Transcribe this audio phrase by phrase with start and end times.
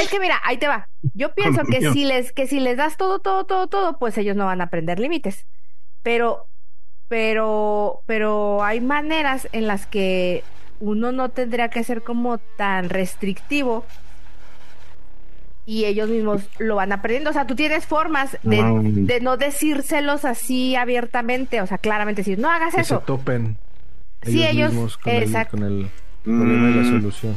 [0.00, 0.88] Es, que mira, ahí te va.
[1.14, 4.36] Yo pienso que si les, que si les das todo, todo, todo, todo, pues ellos
[4.36, 5.46] no van a aprender límites.
[6.02, 6.46] Pero,
[7.08, 10.44] pero, pero hay maneras en las que
[10.80, 13.84] uno no tendría que ser como tan restrictivo
[15.64, 17.30] y ellos mismos lo van aprendiendo.
[17.30, 22.50] O sea, tú tienes formas de, no decírselos así abiertamente, o sea, claramente decir, no
[22.50, 22.98] hagas eso.
[22.98, 23.56] Se topen.
[24.22, 25.56] Sí, ellos, con, exacto.
[25.56, 25.90] El, con el
[26.24, 27.00] problema de la mm.
[27.00, 27.36] solución.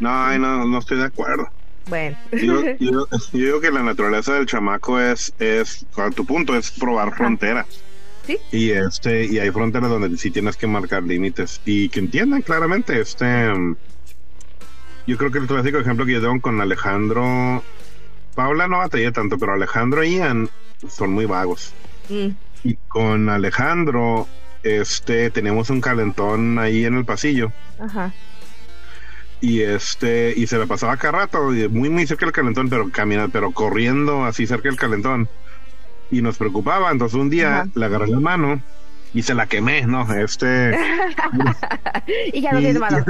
[0.00, 1.48] No, no, no estoy de acuerdo.
[1.88, 2.16] Bueno.
[2.32, 7.14] Yo, yo, digo que la naturaleza del chamaco es, es, a tu punto, es probar
[7.14, 7.66] fronteras.
[8.26, 8.38] ¿Sí?
[8.50, 13.00] Y este, y hay fronteras donde sí tienes que marcar límites y que entiendan claramente,
[13.00, 13.26] este,
[15.06, 17.62] yo creo que el clásico ejemplo que yo tengo con Alejandro,
[18.34, 20.48] Paula no batallé tanto, pero Alejandro y Ian
[20.88, 21.72] son muy vagos.
[22.08, 22.30] Mm.
[22.64, 24.26] Y con Alejandro,
[24.64, 27.52] este, tenemos un calentón ahí en el pasillo.
[27.78, 28.12] Ajá
[29.40, 33.30] y este y se la pasaba acá rato muy muy cerca del calentón pero caminando
[33.32, 35.28] pero corriendo así cerca del calentón.
[36.10, 38.62] Y nos preocupaba entonces un día le agarré la mano
[39.12, 40.76] y se la quemé no este
[42.32, 43.04] y ya no tiene mano.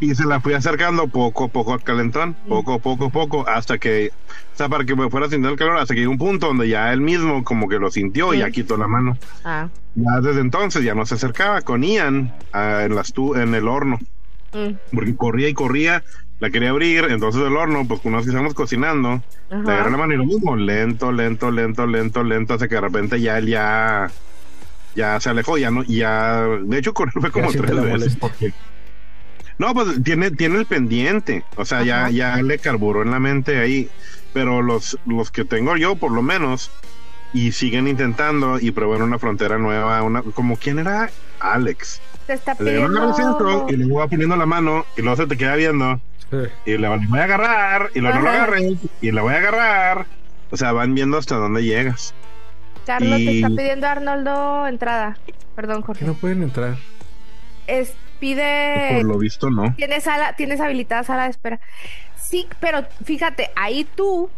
[0.00, 4.10] y, se la fui acercando poco a poco al calentón poco poco poco hasta que
[4.54, 6.68] o sea para que me fuera sintiendo el calor hasta que llegó un punto donde
[6.68, 9.16] ya él mismo como que lo sintió y ya quitó la mano.
[9.44, 9.68] Ah.
[9.94, 13.98] ya desde entonces ya no se acercaba con Ian ah, en las en el horno
[14.54, 14.94] Mm.
[14.94, 16.02] Porque corría y corría,
[16.40, 20.16] la quería abrir, entonces el horno, pues cuando estamos cocinando, le agarré la mano y
[20.16, 24.10] lo mismo, lento, lento, lento, lento, lento, hasta que de repente ya él ya,
[24.94, 28.18] ya se alejó, ya no, ya, de hecho con él fue como tres veces.
[29.56, 33.58] No, pues tiene, tiene el pendiente, o sea, ya, ya le carburó en la mente
[33.58, 33.88] ahí,
[34.32, 36.72] pero los, los que tengo yo, por lo menos,
[37.34, 42.54] y siguen intentando y prueban una frontera nueva, una, como quién era Alex te está
[42.54, 43.14] pidiendo...
[43.68, 46.00] y luego va poniendo la mano y luego se te queda viendo.
[46.64, 50.06] Y le voy a agarrar y luego no lo agarré y le voy a agarrar.
[50.50, 52.14] O sea, van viendo hasta dónde llegas.
[52.86, 55.16] Carlos, te está pidiendo Arnoldo entrada.
[55.54, 56.04] Perdón, Jorge.
[56.04, 56.76] no pueden entrar.
[57.66, 58.96] Es, pide...
[58.96, 59.74] Por lo visto, no.
[59.76, 61.60] Tienes, sala, tienes habilitada sala de espera.
[62.20, 64.28] Sí, pero fíjate, ahí tú,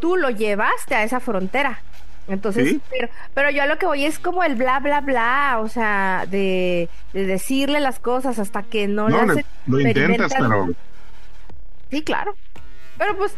[0.00, 1.82] tú lo llevaste a esa frontera.
[2.28, 5.68] Entonces, pero, pero yo a lo que voy es como el bla, bla, bla, o
[5.68, 9.34] sea, de, decirle las cosas hasta que no, no
[9.66, 10.68] lo intentas, pero...
[11.90, 12.34] Sí, claro.
[12.96, 13.34] Pero pues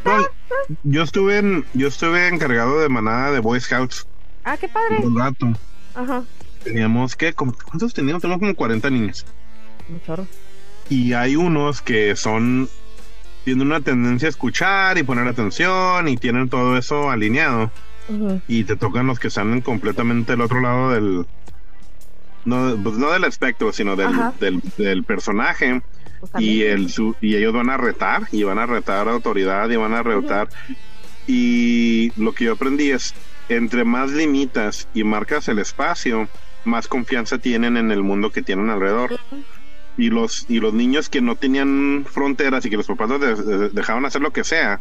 [0.82, 4.06] yo estuve en, yo estuve encargado de manada de Boy Scouts.
[4.44, 4.98] Ah, qué padre.
[4.98, 5.52] Un rato.
[5.94, 6.22] Ajá.
[6.62, 8.20] Teníamos que, ¿cuántos teníamos?
[8.20, 9.24] Tenemos como 40 niños.
[9.88, 10.26] Mucho.
[10.90, 12.68] Y hay unos que son
[13.44, 17.70] tienen una tendencia a escuchar y poner atención y tienen todo eso alineado
[18.48, 21.26] y te tocan los que están completamente del otro lado del
[22.44, 24.12] no, pues no del espectro sino del,
[24.76, 25.80] del, personaje.
[26.20, 29.76] Pues y el y ellos van a retar y van a retar a autoridad y
[29.76, 30.48] van a retar.
[31.26, 33.14] Y lo que yo aprendí es
[33.48, 36.28] entre más limitas y marcas el espacio
[36.64, 39.18] más confianza tienen en el mundo que tienen alrededor.
[39.96, 43.10] Y los y los niños que no tenían fronteras y que los papás
[43.72, 44.80] dejaban hacer lo que sea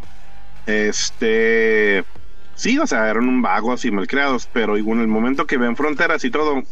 [0.66, 2.03] este
[2.55, 6.23] sí, o sea, eran un vagos y malcriados, pero en el momento que ven fronteras
[6.23, 6.63] y todo,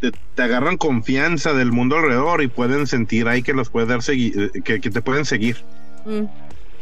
[0.00, 4.52] te, agarran confianza del mundo alrededor y pueden sentir ahí que los puedes dar seguir,
[4.54, 5.58] eh, que, te pueden seguir.
[6.04, 6.24] Mm.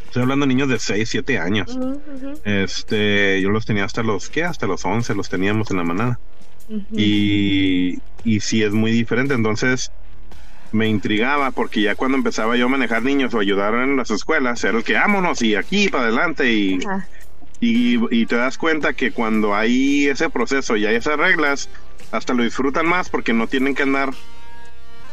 [0.05, 1.77] Estoy hablando de niños de 6, 7 años.
[2.43, 4.43] Este, yo los tenía hasta los, ¿qué?
[4.43, 6.19] Hasta los 11 los teníamos en la manada.
[6.91, 9.91] Y, y sí es muy diferente, entonces
[10.71, 14.63] me intrigaba porque ya cuando empezaba yo a manejar niños o ayudar en las escuelas,
[14.63, 16.79] era el que vámonos y aquí para adelante y...
[17.61, 21.69] Y, te das cuenta que cuando hay ese proceso y hay esas reglas,
[22.11, 24.11] hasta lo disfrutan más porque no tienen que andar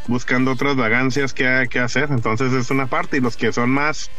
[0.06, 2.08] buscando otras vagancias que, que hacer.
[2.10, 4.10] Entonces es una parte y los que son más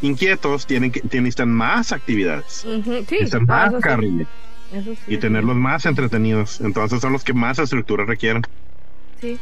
[0.00, 2.64] inquietos tienen que tienen más actividades.
[3.10, 4.28] están más carriles.
[5.08, 6.60] y tenerlos más entretenidos.
[6.60, 8.42] Entonces son los que más estructura requieren.
[9.20, 9.40] Sí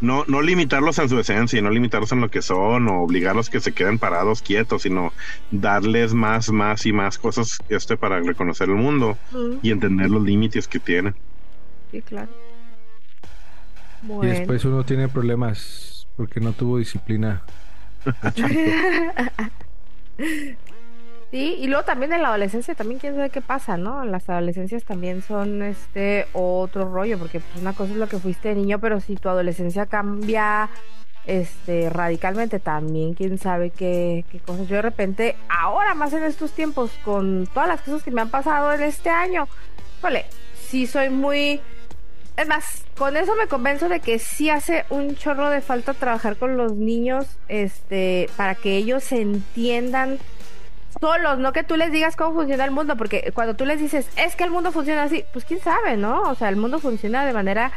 [0.00, 3.50] no, no limitarlos en su esencia, y no limitarlos en lo que son, o obligarlos
[3.50, 5.12] que se queden parados quietos, sino
[5.50, 9.16] darles más, más y más cosas este para reconocer el mundo
[9.62, 11.14] y entender los límites que tienen.
[11.90, 12.30] Sí, claro.
[14.22, 17.42] Y después uno tiene problemas porque no tuvo disciplina.
[21.34, 24.04] Sí, y luego también en la adolescencia, también quién sabe qué pasa, ¿no?
[24.04, 28.50] Las adolescencias también son este otro rollo, porque pues una cosa es lo que fuiste
[28.50, 30.70] de niño, pero si tu adolescencia cambia
[31.26, 34.68] este radicalmente, también quién sabe qué, cosas.
[34.68, 38.30] Yo de repente, ahora más en estos tiempos, con todas las cosas que me han
[38.30, 39.48] pasado en este año,
[40.00, 40.26] vale,
[40.68, 41.60] sí soy muy...
[42.36, 46.36] Es más, con eso me convenzo de que sí hace un chorro de falta trabajar
[46.36, 50.20] con los niños, este, para que ellos entiendan
[51.00, 54.08] solos, no que tú les digas cómo funciona el mundo, porque cuando tú les dices,
[54.16, 56.22] es que el mundo funciona así, pues quién sabe, ¿no?
[56.22, 57.72] O sea, el mundo funciona de manera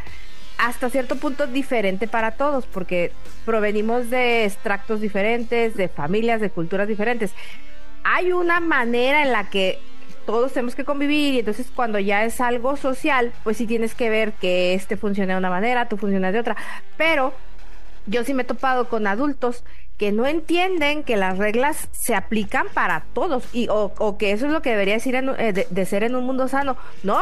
[0.57, 3.11] hasta cierto punto diferente para todos, porque
[3.45, 7.33] provenimos de extractos diferentes, de familias, de culturas diferentes.
[8.03, 9.79] Hay una manera en la que
[10.25, 14.09] todos tenemos que convivir y entonces cuando ya es algo social, pues sí tienes que
[14.09, 16.57] ver que este funciona de una manera, tú funcionas de otra.
[16.97, 17.33] Pero
[18.07, 19.63] yo sí me he topado con adultos
[19.97, 24.51] que no entienden que las reglas se aplican para todos y o, que eso es
[24.51, 26.77] lo que debería decir eh, de ser en un mundo sano.
[27.03, 27.19] No,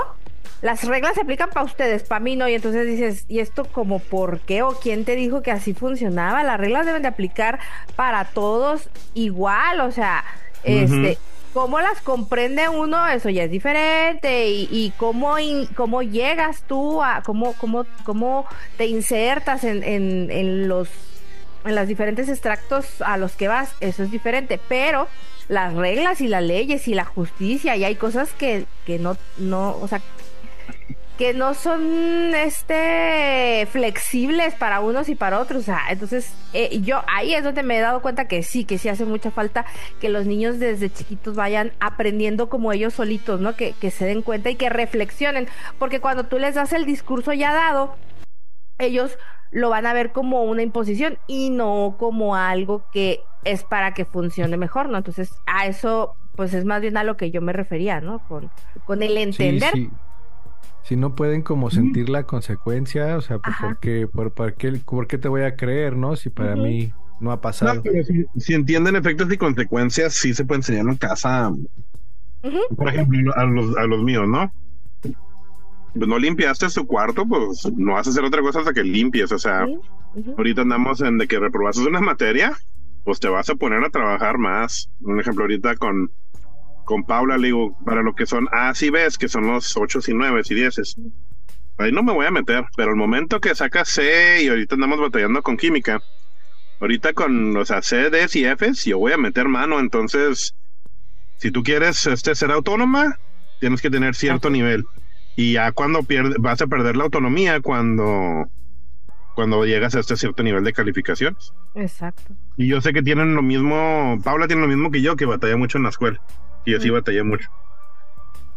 [0.61, 2.47] las reglas se aplican para ustedes, para mí no.
[2.49, 6.43] Y entonces dices, ¿y esto como por qué o quién te dijo que así funcionaba?
[6.43, 7.59] Las reglas deben de aplicar
[7.95, 10.23] para todos igual, o sea,
[10.63, 11.17] este,
[11.53, 14.49] cómo las comprende uno, eso ya es diferente.
[14.49, 15.35] Y, y cómo,
[15.75, 18.45] cómo llegas tú a, cómo, cómo, cómo
[18.77, 20.89] te insertas en, en, en los
[21.65, 25.07] en los diferentes extractos a los que vas, eso es diferente, pero
[25.47, 29.77] las reglas y las leyes y la justicia y hay cosas que, que no, no,
[29.81, 30.01] o sea,
[31.17, 35.61] que no son este flexibles para unos y para otros.
[35.61, 38.77] O sea, entonces eh, yo ahí es donde me he dado cuenta que sí, que
[38.77, 39.65] sí hace mucha falta
[40.01, 43.55] que los niños desde chiquitos vayan aprendiendo como ellos solitos, ¿no?
[43.55, 45.47] Que, que se den cuenta y que reflexionen,
[45.79, 47.95] porque cuando tú les das el discurso ya dado,
[48.79, 49.17] ellos
[49.51, 54.05] lo van a ver como una imposición y no como algo que es para que
[54.05, 54.97] funcione mejor, ¿no?
[54.97, 58.19] Entonces, a eso, pues es más bien a lo que yo me refería, ¿no?
[58.27, 58.51] Con,
[58.85, 59.73] con el entender
[60.85, 65.07] si no pueden como sentir la consecuencia, o sea, pues, ¿por qué, por, qué, por,
[65.07, 66.15] qué, te voy a creer, no?
[66.15, 67.81] Si para mí no ha pasado.
[68.37, 71.51] si, entienden efectos y consecuencias, sí se puede enseñar en casa.
[72.77, 74.53] Por ejemplo, a los, a los míos, ¿no?
[75.95, 79.31] Pues no limpiaste su cuarto, pues no vas a hacer otra cosa hasta que limpies.
[79.31, 79.65] O sea,
[80.37, 82.53] ahorita andamos en de que reprobaste una materia,
[83.03, 84.89] pues te vas a poner a trabajar más.
[85.01, 86.11] Un ejemplo, ahorita con
[86.85, 89.99] con Paula le digo, para lo que son A y B, que son los 8
[90.07, 90.95] y 9 y 10.
[91.77, 95.01] Ahí no me voy a meter, pero el momento que saca C y ahorita andamos
[95.01, 95.99] batallando con química,
[96.79, 100.53] ahorita con, los C, D y F, yo voy a meter mano, entonces,
[101.37, 103.19] si tú quieres este, ser autónoma,
[103.59, 104.85] tienes que tener cierto nivel.
[105.35, 108.47] Y ya cuando pierdes, vas a perder la autonomía cuando
[109.35, 111.53] cuando llegas a este cierto nivel de calificaciones.
[111.75, 112.33] Exacto.
[112.55, 115.57] Y yo sé que tienen lo mismo, Paula tiene lo mismo que yo, que batalla
[115.57, 116.21] mucho en la escuela.
[116.65, 117.49] Y así batallé mucho.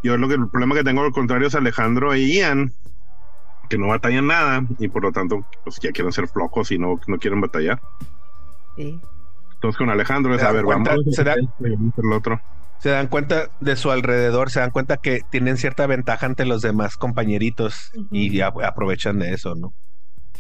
[0.05, 2.73] Yo lo que el problema que tengo al contrario es Alejandro e Ian,
[3.69, 7.01] que no batallan nada y por lo tanto pues ya quieren ser flojos y no,
[7.09, 7.81] no quieren batallar.
[8.77, 9.01] Sí.
[9.55, 12.41] Entonces con Alejandro es a ver, vamos se el otro.
[12.79, 16.63] Se dan cuenta de su alrededor, se dan cuenta que tienen cierta ventaja ante los
[16.63, 19.73] demás compañeritos y aprovechan de eso, ¿no?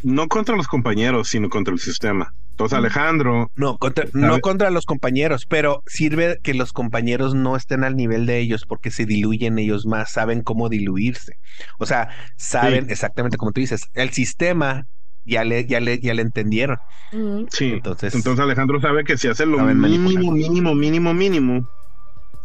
[0.02, 2.32] No contra los compañeros, sino contra el sistema.
[2.50, 3.50] Entonces Alejandro...
[3.56, 8.26] No, contra, no contra los compañeros, pero sirve que los compañeros no estén al nivel
[8.26, 11.34] de ellos porque se diluyen ellos más, saben cómo diluirse.
[11.79, 14.87] O sea, saben exactamente como tú dices, el sistema
[15.25, 16.79] ya le, ya le, ya le entendieron.
[17.50, 21.69] Sí, entonces, entonces Alejandro sabe que si hace lo mínimo, mínimo, mínimo, mínimo,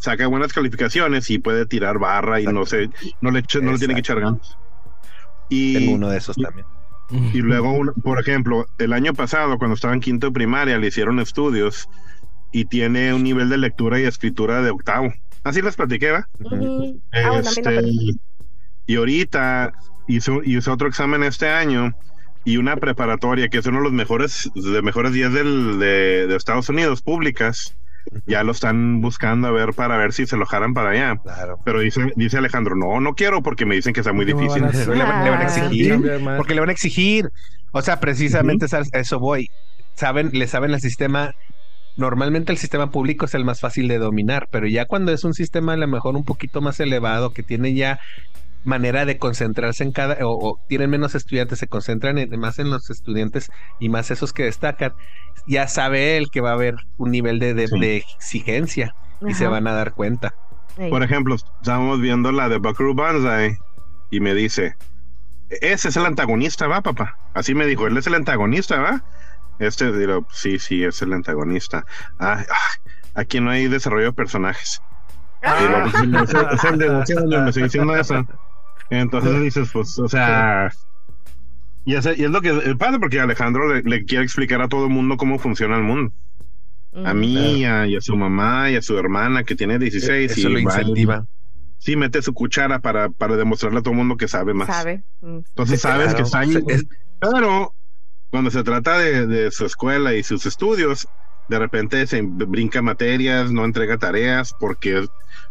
[0.04, 2.90] saca buenas calificaciones y puede tirar barra y no sé,
[3.22, 4.58] no le, no le tiene que echar ganas.
[5.48, 6.66] Y, Tengo uno de esos también.
[7.34, 11.20] Y luego, por ejemplo, el año pasado, cuando estaba en quinto de primaria, le hicieron
[11.20, 11.88] estudios
[12.52, 15.14] y tiene un nivel de lectura y escritura de octavo.
[15.44, 16.28] Así les platiqué, ¿va?
[17.14, 17.82] Ah, este,
[18.86, 19.72] y ahorita
[20.10, 21.96] hizo, hizo otro examen este año
[22.44, 26.36] y una preparatoria que es uno de los mejores, de mejores días del, de, de
[26.36, 27.74] Estados Unidos, públicas
[28.26, 31.22] ya lo están buscando a ver para ver si se lo jalan para allá.
[31.64, 34.62] Pero dice, dice Alejandro, no, no quiero porque me dicen que está muy difícil.
[34.62, 36.00] le, van, a exigir,
[36.38, 37.32] porque le van a exigir.
[37.72, 39.50] O sea, precisamente a eso voy.
[39.96, 41.34] Saben, le saben el sistema.
[41.96, 45.36] Normalmente el sistema público es el más fácil de dominar, pero ya cuando es un
[45.36, 48.00] sistema a lo mejor un poquito más elevado, que tiene ya
[48.64, 53.52] manera de concentrarse en cada, o, tienen menos estudiantes, se concentran más en los estudiantes
[53.80, 54.94] y más esos que destacan,
[55.48, 58.96] ya sabe él que va a haber un nivel de, de, exigencia
[59.28, 60.34] y se van a dar cuenta.
[60.90, 63.58] Por ejemplo, estábamos viendo la de Buckaroo Banzai
[64.10, 64.76] y me dice,
[65.62, 67.18] ese es el antagonista, ¿va, papá?
[67.34, 69.04] Así me dijo, él es el antagonista, ¿va?
[69.60, 71.86] Este, digo, sí, sí, es el antagonista.
[72.20, 72.44] Ah,
[73.14, 74.82] aquí no hay desarrollo de personajes.
[75.44, 75.92] Ah.
[75.94, 78.26] es el de me estoy diciendo eso.
[79.02, 80.72] Entonces dices, pues, o sea.
[81.86, 84.92] Y es, y es lo que pasa porque Alejandro le, quiere explicar a todo el
[84.92, 86.14] mundo cómo funciona el mundo.
[87.04, 90.32] A mí, y a su mamá y a su hermana que tiene 16.
[90.32, 91.26] Eso y lo incentiva.
[91.80, 94.68] sí, mete su cuchara para, para demostrarle a todo el mundo que sabe más.
[94.68, 95.04] Sabe.
[95.22, 95.40] Mm.
[95.40, 96.44] Entonces sabes que está
[97.20, 97.74] Pero
[98.30, 101.08] cuando se trata de, de, su escuela y sus estudios,
[101.54, 105.06] de repente se brinca materias, no entrega tareas porque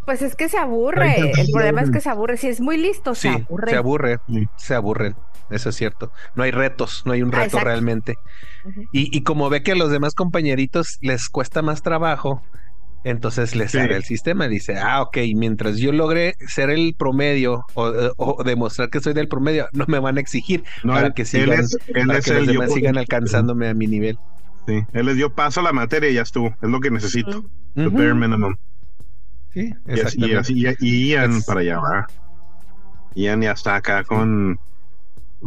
[0.04, 1.32] pues es que se aburre.
[1.38, 2.36] El problema es que se aburre.
[2.36, 3.70] Si es muy listo, se aburre.
[3.70, 4.18] Se aburre,
[4.56, 5.14] se aburren.
[5.48, 6.10] Eso es cierto.
[6.34, 8.16] No hay retos, no hay un ah, reto realmente.
[8.90, 12.42] y, y, como ve que a los demás compañeritos les cuesta más trabajo,
[13.04, 14.48] entonces les sale el sistema.
[14.48, 19.68] Dice, ah, ok, mientras yo logre ser el promedio o, demostrar que soy del promedio,
[19.72, 24.18] no me van a exigir para que sigan, los demás sigan alcanzándome a mi nivel.
[24.66, 26.54] Sí, él les dio paso a la materia y ya estuvo.
[26.62, 27.44] Es lo que necesito.
[27.74, 28.54] The bare minimum.
[29.52, 32.06] Sí, y así, y, Ian para allá, ¿verdad?
[33.14, 34.58] Ian ya está acá con.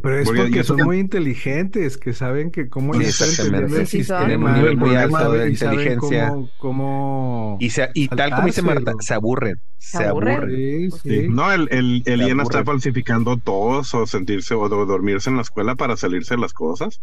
[0.01, 4.77] Pero es porque, son muy inteligentes, que saben que cómo entendiendo el sistema, un nivel
[4.77, 6.33] muy alto de inteligencia.
[6.57, 9.55] Cómo, y, y tal como dice Marta, se aburren.
[9.77, 10.91] Se, aburren.
[10.91, 15.43] Sí, No, el, el, el Ian está falsificando todos o sentirse o dormirse en la
[15.43, 16.99] escuela para salirse las cosas.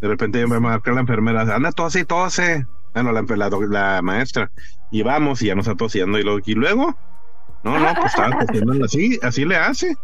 [0.00, 2.66] De repente me marca la enfermera, anda, tose, tose.
[2.94, 4.50] Bueno, la, la, la maestra.
[4.90, 6.18] Y vamos, y ya nos está tosiendo.
[6.18, 6.96] Y, y luego,
[7.64, 9.96] no, no, pues estaba tosiendo así, así le hace.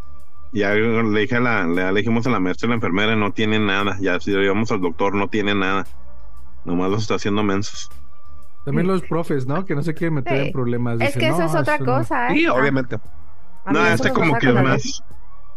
[0.53, 3.59] Ya le dije a la, le, dijimos a la maestra y la enfermera, no tiene
[3.59, 3.97] nada.
[4.01, 5.85] Ya si lo llevamos al doctor, no tiene nada.
[6.65, 7.91] Nomás los está haciendo mensos.
[8.65, 9.65] También los profes, ¿no?
[9.65, 11.01] Que no se quieren meter en problemas.
[11.01, 12.37] es que eso es otra cosa, ¿eh?
[12.37, 12.99] Sí, obviamente.
[13.67, 15.03] No, este como que es más.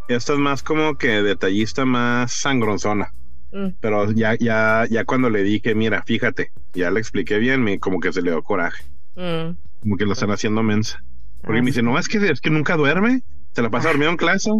[0.07, 3.11] Esto es más como que detallista, más sangronzona.
[3.51, 3.67] Mm.
[3.79, 7.99] Pero ya, ya, ya cuando le dije, mira, fíjate, ya le expliqué bien, me, como
[7.99, 8.83] que se le dio coraje.
[9.15, 9.55] Mm.
[9.81, 11.03] Como que lo están haciendo mensa.
[11.41, 13.21] Porque me dice, no, es que, es que nunca duerme.
[13.53, 14.51] Se la pasa dormido en clase.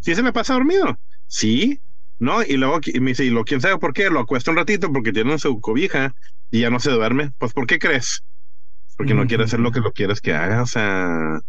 [0.00, 0.98] Sí, se me pasa dormido.
[1.26, 1.80] Sí.
[2.18, 4.92] No, y luego me dice, y lo quién sabe por qué, lo acuesta un ratito
[4.92, 6.14] porque tiene su cobija
[6.50, 7.32] y ya no se duerme.
[7.38, 8.22] Pues, ¿por qué crees?
[8.96, 11.40] Porque no quiere hacer lo que lo quieres que haga, o sea,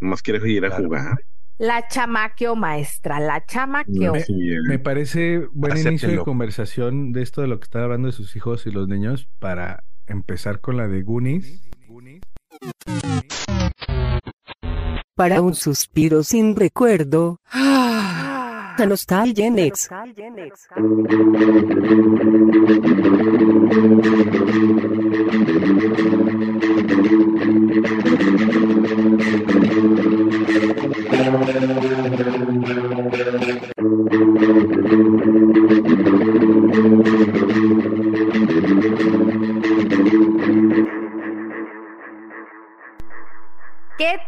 [0.00, 1.18] más quiere ir a jugar.
[1.58, 4.14] La chamaqueo, maestra, la chamaqueo.
[4.66, 8.34] Me, parece buen inicio de conversación de esto de lo que está hablando de sus
[8.36, 11.62] hijos y los niños para empezar con la de Goonies.
[15.14, 17.38] Para un suspiro sin recuerdo.
[17.52, 19.92] A Nostalgia Next.
[31.32, 31.38] ¿Qué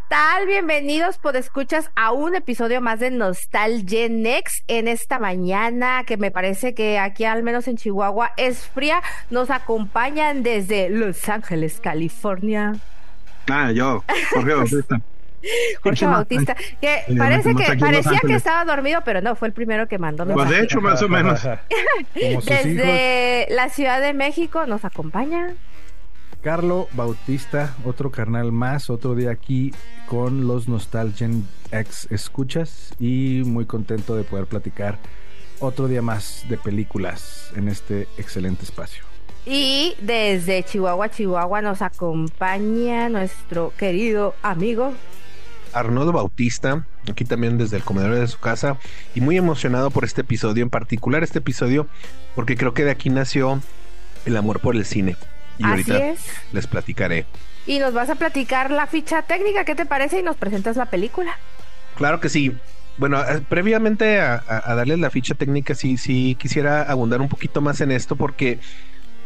[0.08, 0.46] tal?
[0.46, 6.30] Bienvenidos, por escuchas a un episodio más de Nostalgia Next en esta mañana que me
[6.30, 9.02] parece que aquí al menos en Chihuahua es fría.
[9.28, 12.76] Nos acompañan desde Los Ángeles, California.
[13.50, 14.84] Ah, yo, Jorge.
[15.82, 19.98] Jorge Bautista, que parece que parecía que estaba dormido, pero no, fue el primero que
[19.98, 20.26] mandó.
[20.26, 21.40] Pues de hecho, más o menos.
[22.14, 25.54] Desde la Ciudad de México nos acompaña
[26.44, 29.72] Carlo Bautista, otro carnal más, otro día aquí
[30.06, 34.98] con los Nostalgian X Escuchas y muy contento de poder platicar
[35.60, 39.04] otro día más de películas en este excelente espacio.
[39.46, 44.92] Y desde Chihuahua, Chihuahua nos acompaña nuestro querido amigo
[45.74, 48.78] Arnoldo Bautista, aquí también desde el comedor de su casa,
[49.14, 51.86] y muy emocionado por este episodio, en particular este episodio,
[52.34, 53.60] porque creo que de aquí nació
[54.26, 55.16] el amor por el cine.
[55.58, 56.14] Y ahorita
[56.52, 57.26] les platicaré.
[57.66, 60.20] Y nos vas a platicar la ficha técnica, ¿qué te parece?
[60.20, 61.38] Y nos presentas la película.
[61.96, 62.56] Claro que sí.
[62.96, 64.42] Bueno, eh, previamente a,
[64.74, 68.60] darles la ficha técnica, sí, sí quisiera abundar un poquito más en esto porque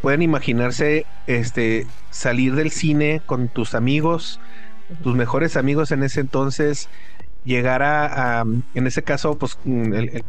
[0.01, 4.41] pueden imaginarse este salir del cine con tus amigos,
[5.03, 6.89] tus mejores amigos en ese entonces,
[7.45, 10.25] llegar a, en ese caso, pues el,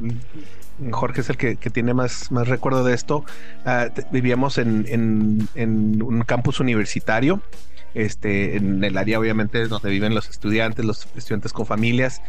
[0.91, 3.25] Jorge es el que, tiene más, más recuerdo de esto.
[3.65, 7.41] Ah, vivíamos en, un campus universitario,
[7.93, 12.21] este, en el área obviamente donde viven los estudiantes, los estudiantes con familias.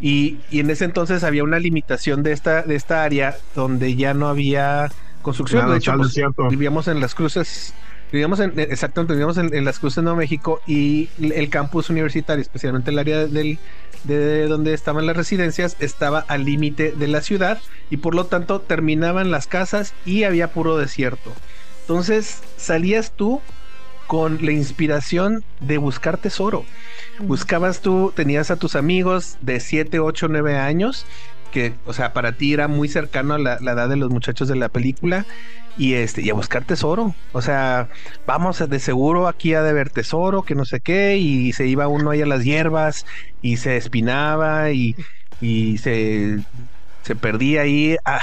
[0.00, 4.28] Y, en ese entonces había una limitación de esta, de esta área donde ya no
[4.28, 4.90] había
[5.22, 5.70] construcción.
[5.70, 7.74] de hecho, pues, vivíamos en las cruces
[8.10, 12.90] Vivíamos en, exactamente, vivíamos en, las cruces de Nuevo México y el campus universitario, especialmente
[12.90, 13.58] el área del,
[14.04, 17.60] de donde estaban las residencias, estaba al límite de la ciudad
[17.90, 21.32] y por lo tanto terminaban las casas y había puro desierto.
[21.82, 23.40] Entonces salías tú
[24.06, 26.64] con la inspiración de buscar tesoro.
[27.20, 31.04] Buscabas tú, tenías a tus amigos de 7, 8, 9 años
[31.50, 34.56] que, o sea, para ti era muy cercano a la, edad de los muchachos de
[34.56, 35.26] la película
[35.76, 37.14] y este y a buscar tesoro.
[37.32, 37.88] O sea,
[38.26, 41.88] vamos de seguro aquí a de ver tesoro, que no sé qué, y se iba
[41.88, 43.04] uno ahí a las hierbas
[43.42, 44.94] y se espinaba y,
[45.40, 46.38] y se
[47.02, 48.20] se perdía ahí a,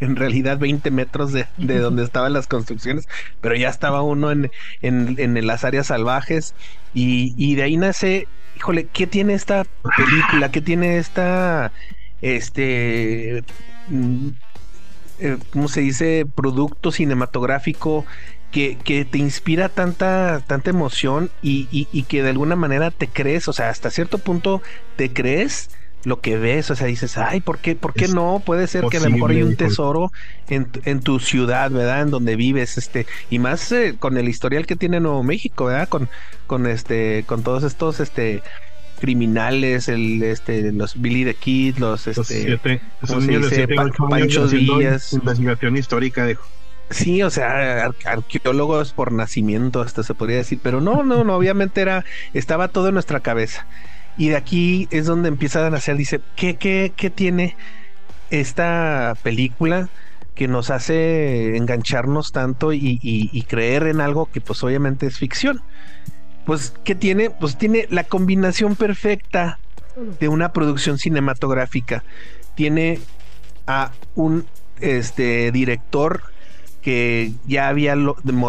[0.00, 3.06] en realidad 20 metros de, de donde estaban las construcciones,
[3.40, 4.50] pero ya estaba uno en,
[4.82, 6.54] en, en las áreas salvajes
[6.92, 9.64] y, y de ahí nace, híjole, ¿qué tiene esta
[9.96, 10.50] película?
[10.50, 11.72] ¿Qué tiene esta,
[12.22, 13.42] este,
[13.88, 14.28] mm,
[15.20, 16.26] eh, ¿cómo se dice?
[16.32, 18.04] Producto cinematográfico
[18.52, 23.08] que, que, te inspira tanta, tanta emoción y, y, y, que de alguna manera te
[23.08, 24.62] crees, o sea, hasta cierto punto
[24.96, 25.70] te crees
[26.06, 28.40] lo que ves, o sea, dices, ay, ¿por qué, por qué no?
[28.46, 30.12] Puede ser que a lo mejor hay un tesoro
[30.48, 32.02] en, en, tu ciudad, ¿verdad?
[32.02, 35.88] En donde vives, este, y más eh, con el historial que tiene Nuevo México, ¿verdad?
[35.88, 36.08] Con,
[36.46, 38.44] con este, con todos estos, este,
[39.00, 43.54] criminales, el este, los Billy the Kid, los este, Los siete, esos niños dice?
[43.56, 45.12] siete, Pa- Pancho Díaz.
[45.12, 46.36] Investigación histórica de
[46.90, 51.34] Sí, o sea, ar- arqueólogos por nacimiento, hasta se podría decir, pero no, no, no,
[51.36, 53.66] obviamente era, estaba todo en nuestra cabeza.
[54.16, 57.56] Y de aquí es donde empiezan a hacer, dice, ¿qué, qué, qué tiene
[58.30, 59.88] esta película
[60.34, 65.18] que nos hace engancharnos tanto y, y- y creer en algo que pues obviamente es
[65.18, 65.60] ficción?
[66.46, 67.28] Pues, ¿qué tiene?
[67.30, 69.58] Pues tiene la combinación perfecta
[70.20, 72.04] de una producción cinematográfica.
[72.54, 73.00] Tiene
[73.66, 74.46] a un
[74.80, 76.22] este director
[76.82, 77.96] que ya había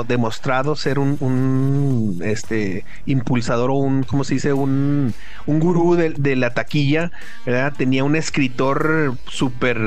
[0.05, 4.53] demostrado ser un, este impulsador o un, ¿cómo se dice?
[4.53, 5.15] Un,
[5.47, 7.11] gurú de, de la taquilla,
[7.47, 7.73] ¿verdad?
[7.75, 9.77] Tenía un escritor súper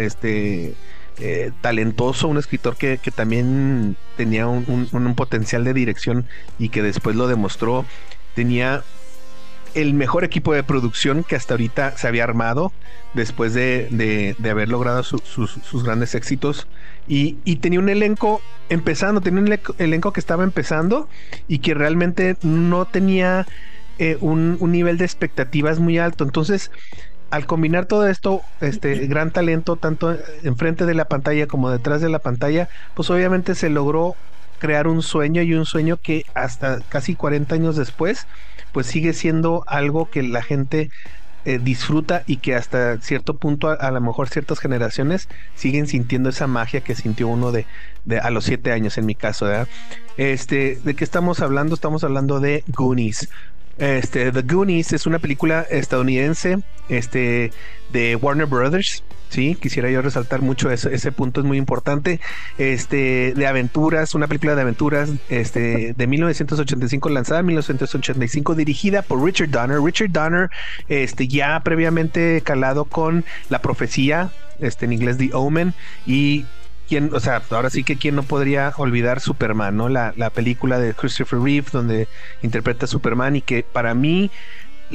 [0.00, 0.74] este,
[1.18, 6.82] eh, talentoso, un escritor que, que también tenía un, un- potencial de dirección y que
[6.82, 7.86] después lo demostró.
[8.34, 8.84] Tenía
[9.74, 12.72] el mejor equipo de producción que hasta ahorita se había armado
[13.12, 16.66] después de, de- haber logrado su- sus, sus grandes éxitos.
[17.06, 21.08] Y, y tenía un elenco empezando, tenía un elenco- elenco que estaba empezando
[21.46, 23.46] y que realmente no tenía
[23.98, 26.24] eh, un, un nivel de expectativas muy alto.
[26.24, 26.70] Entonces,
[27.30, 32.08] al combinar todo esto, este gran talento, tanto enfrente de la pantalla como detrás de
[32.08, 34.16] la pantalla, pues obviamente se logró
[34.58, 38.26] crear un sueño y un sueño que hasta casi 40 años después,
[38.72, 40.90] pues sigue siendo algo que la gente
[41.44, 46.28] eh, disfruta y que hasta cierto punto, a, a lo mejor ciertas generaciones siguen sintiendo
[46.28, 47.66] esa magia que sintió uno de,
[48.04, 49.68] de a los siete años en mi caso, ¿verdad?
[50.16, 51.74] Este, ¿de qué estamos hablando?
[51.74, 53.28] Estamos hablando de Goonies.
[53.78, 57.52] Este, The Goonies es una película estadounidense, este,
[57.92, 59.04] de Warner Brothers.
[59.28, 62.18] Sí, quisiera yo resaltar mucho ese, ese punto, es muy importante.
[62.56, 69.22] Este, de aventuras, una película de aventuras, este, de 1985, lanzada en 1985, dirigida por
[69.22, 69.80] Richard Donner.
[69.80, 70.50] Richard Donner,
[70.88, 75.74] este, ya previamente calado con La Profecía, este, en inglés The Omen,
[76.06, 76.46] y
[76.88, 79.88] quien, o sea, ahora sí que quién no podría olvidar Superman, ¿no?
[79.88, 82.08] La, la película de Christopher Reeve donde
[82.42, 84.30] interpreta a Superman y que para mí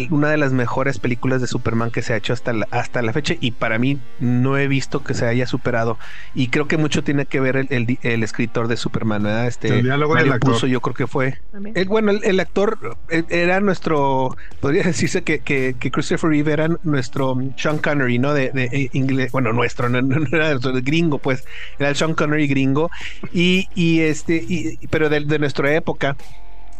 [0.10, 3.13] una de las mejores películas de Superman que se ha hecho hasta la, hasta la
[3.13, 5.97] fecha y para mí no he visto que se haya superado
[6.34, 9.47] y creo que mucho tiene que ver el, el, el escritor de Superman, ¿verdad?
[9.47, 10.53] Este El diálogo del actor.
[10.53, 11.39] Puzo, yo creo que fue.
[11.75, 16.53] El, bueno, el, el actor eh, era nuestro, podría decirse que, que, que Christopher Reeve
[16.53, 18.34] era nuestro Sean Connery, ¿no?
[18.34, 21.43] De, de, eh, inglés, bueno, nuestro, no, no era nuestro, gringo, pues,
[21.79, 22.89] era el Sean Connery gringo,
[23.32, 26.15] y, y este, y, pero de, de nuestra época.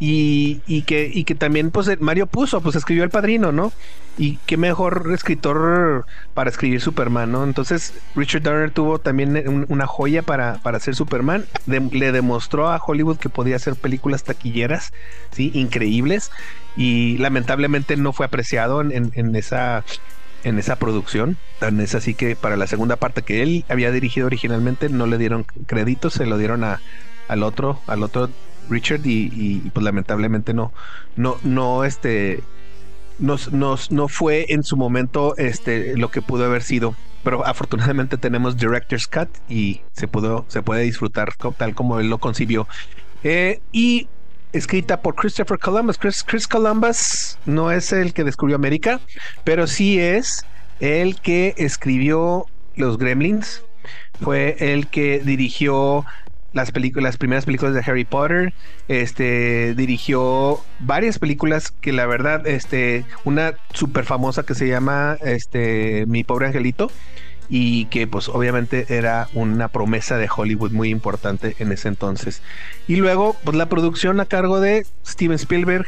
[0.06, 3.72] Y, y, que, y que también, pues, Mario puso, pues escribió El Padrino, ¿no?
[4.18, 7.46] Y qué mejor escritor para escribir Superman, ¿no?
[7.46, 11.46] Entonces, Richard Donner tuvo también un, una joya para, para hacer Superman.
[11.68, 14.92] Le demostró a Hollywood que podía hacer películas taquilleras,
[15.32, 15.52] ¿sí?
[15.54, 16.32] Increíbles.
[16.76, 19.86] Y lamentablemente no fue apreciado en, en, en esa
[20.44, 21.38] en esa producción.
[21.60, 25.18] Tan es así que para la segunda parte que él había dirigido originalmente no le
[25.18, 26.82] dieron crédito, se lo dieron a,
[27.30, 28.30] al otro, al otro
[28.70, 30.72] Richard y, pues lamentablemente no,
[31.16, 32.44] no, no, este,
[33.20, 36.96] nos, nos, no fue en su momento este, lo que pudo haber sido.
[37.24, 42.18] Pero afortunadamente tenemos Director's Cut y se pudo, se puede disfrutar tal como él lo
[42.18, 42.68] concibió.
[43.24, 44.10] Eh, y
[44.52, 45.98] escrita por Christopher Columbus.
[45.98, 49.00] Chris, Chris, Columbus no es el que descubrió América,
[49.44, 50.46] pero sí es
[50.80, 52.46] el que escribió
[52.76, 53.64] Los Gremlins.
[54.22, 56.06] Fue el que dirigió
[56.54, 58.54] las las primeras películas de Harry Potter,
[58.88, 66.06] este dirigió varias películas que la verdad, este, una súper famosa que se llama este
[66.08, 66.92] Mi pobre angelito
[67.50, 72.42] y que pues obviamente era una promesa de Hollywood muy importante en ese entonces.
[72.88, 75.86] Y luego pues la producción a cargo de Steven Spielberg,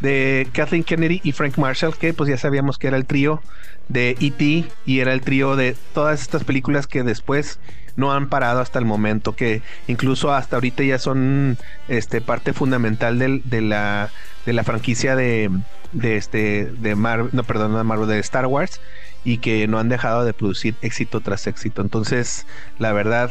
[0.00, 3.42] de Kathleen Kennedy y Frank Marshall, que pues ya sabíamos que era el trío
[3.88, 4.64] de E.T.
[4.86, 7.58] y era el trío de todas estas películas que después
[7.96, 13.18] no han parado hasta el momento, que incluso hasta ahorita ya son este, parte fundamental
[13.18, 14.10] del, de, la,
[14.46, 15.50] de la franquicia de,
[15.92, 18.80] de este de Marvel, no perdón, de Marvel, de Star Wars
[19.24, 21.82] y que no han dejado de producir éxito tras éxito.
[21.82, 22.46] Entonces,
[22.78, 23.30] la verdad,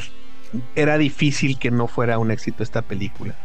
[0.75, 3.35] era difícil que no fuera un éxito esta película.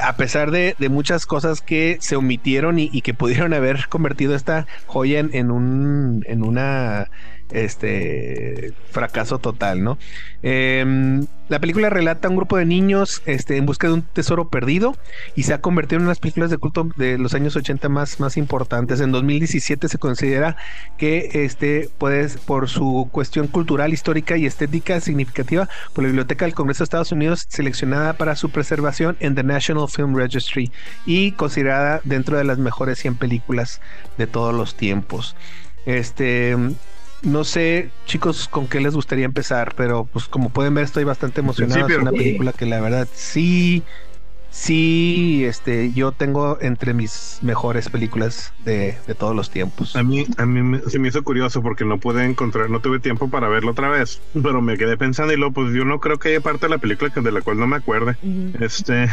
[0.00, 5.18] A pesar de, muchas cosas que se omitieron y, que pudieron haber convertido esta joya
[5.18, 7.10] en, en un en una
[7.54, 9.98] este fracaso total, ¿no?
[10.42, 14.48] Em, la película relata a un grupo de niños este, en busca de un tesoro
[14.48, 14.96] perdido
[15.36, 17.88] y se ha convertido en una de las películas de culto de los años 80
[17.88, 19.00] más, más importantes.
[19.00, 20.56] En 2017 se considera
[20.98, 26.54] que este, pues, por su cuestión cultural, histórica y estética significativa por la Biblioteca del
[26.54, 30.72] Congreso de Estados Unidos, seleccionada para su preservación en The National Film Registry
[31.06, 33.80] y considerada dentro de las mejores 100 películas
[34.18, 35.36] de todos los tiempos.
[35.86, 36.56] Este,
[37.24, 41.40] no sé, chicos, con qué les gustaría empezar, pero pues como pueden ver estoy bastante
[41.40, 41.88] emocionado.
[41.88, 43.82] Es una película que la verdad sí
[44.54, 49.96] sí, este, yo tengo entre mis mejores películas de, todos los tiempos.
[49.96, 53.28] A mí, a mí se me hizo curioso porque no pude encontrar, no tuve tiempo
[53.28, 56.30] para verlo otra vez, pero me quedé pensando y luego, pues yo no creo que
[56.30, 58.16] haya parte de la película de la cual no me acuerde.
[58.60, 59.08] Este,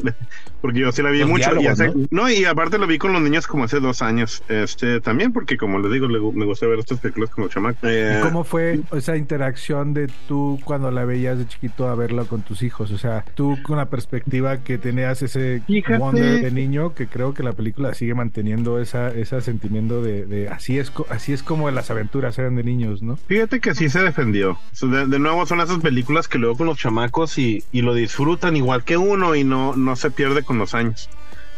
[0.60, 1.50] porque yo sí la vi mucho.
[1.60, 2.30] Y ¿no?
[2.30, 4.42] y aparte lo vi con los niños como hace dos años.
[4.48, 7.76] Este, también porque como les digo, me gusta ver estas películas como chamac.
[7.82, 12.42] Eh, ¿Cómo fue esa interacción de tú cuando la veías de chiquito a verla con
[12.42, 12.90] tus hijos?
[12.90, 15.62] O sea, tú con la perspectiva que tenías ese
[15.98, 20.78] wonder de niño que creo que la película sigue manteniendo esa, ese sentimiento de, así
[20.78, 23.16] es así es como las aventuras eran de niños, ¿no?
[23.16, 24.58] Fíjate que sí se defendió.
[24.82, 28.98] De, nuevo son esas películas que luego con los chamacos y, lo disfrutan igual que
[28.98, 31.08] uno y no, no se pierde con los años.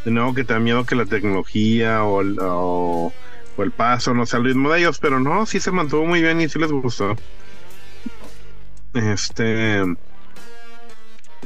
[0.04, 3.12] De nuevo que te da miedo que la tecnología o el, o
[3.58, 6.40] el paso no sea el ritmo de ellos, pero no, sí se mantuvo muy bien
[6.40, 7.16] y sí les gustó.
[8.94, 9.82] Este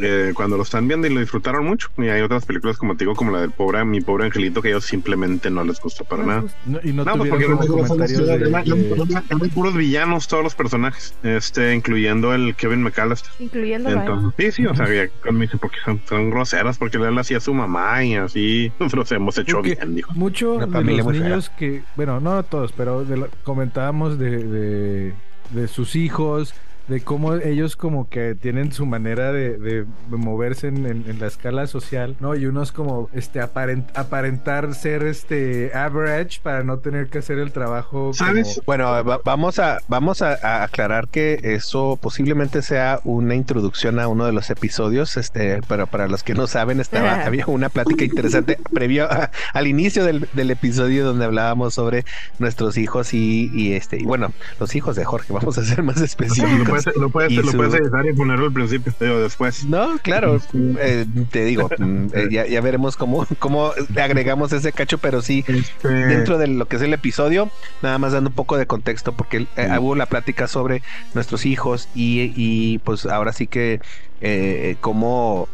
[0.01, 1.89] eh, cuando lo están viendo y lo disfrutaron mucho.
[1.99, 4.69] Y hay otras películas, como te digo, como la del pobre, mi pobre angelito, que
[4.69, 6.45] a ellos simplemente no les gustó para nada.
[6.83, 12.83] y no, pues porque comentarios de, puros villanos todos los personajes, este, incluyendo el Kevin
[12.83, 13.31] McAllister.
[13.39, 13.91] Incluyendo
[14.39, 17.55] Sí, sí, o sea, me dice porque son, son, groseras, porque le hacía a su
[17.55, 18.73] mamá y así,
[19.05, 20.13] se hemos hecho bien, dijo.
[20.15, 23.05] Mucho de los niños que, bueno, no todos, pero
[23.43, 25.15] comentábamos de, de,
[25.51, 26.55] de sus hijos
[26.91, 32.35] de cómo ellos como que tienen su manera de, moverse en, la escala social, ¿no?
[32.35, 38.13] Y unos como este aparentar ser este average para no tener que hacer el trabajo.
[38.13, 38.61] ¿Sabes?
[38.67, 44.33] Bueno, vamos a vamos a, aclarar que eso posiblemente sea una introducción a uno de
[44.33, 49.09] los episodios, este, pero para los que no saben, estaba había una plática interesante previo
[49.53, 52.05] al inicio del, episodio donde hablábamos sobre
[52.41, 56.80] nuestros hijos y, este y bueno, los hijos de Jorge, vamos a ser más específicos
[56.97, 59.65] lo puedes, lo puedes editar y ponerlo al principio, o después.
[59.65, 64.99] No, claro, eh, te digo, mm, eh, ya, ya, veremos cómo, cómo agregamos ese cacho,
[64.99, 67.51] pero sí, este dentro de lo que es el episodio,
[67.83, 70.83] nada más dando un poco de contexto, porque eh, hubo la plática sobre
[71.15, 73.81] nuestros hijos y, y pues ahora sí que
[74.21, 75.49] eh, cómo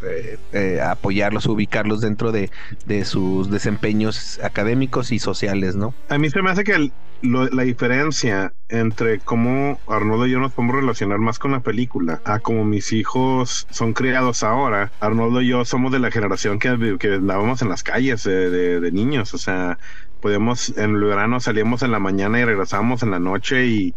[0.82, 2.50] apoyarlos, ubicarlos dentro de,
[3.04, 5.94] sus desempeños académicos y sociales, ¿no?
[6.08, 10.52] A mí se me hace que el, la diferencia entre cómo Arnoldo y yo nos
[10.52, 14.92] podemos relacionar más con la película a como mis hijos son criados ahora.
[15.00, 18.92] Arnoldo y yo somos de la generación que, que andábamos en las calles de, de,
[18.92, 19.78] niños, o sea,
[20.20, 23.94] podíamos en el verano salíamos en la mañana y regresábamos en la noche y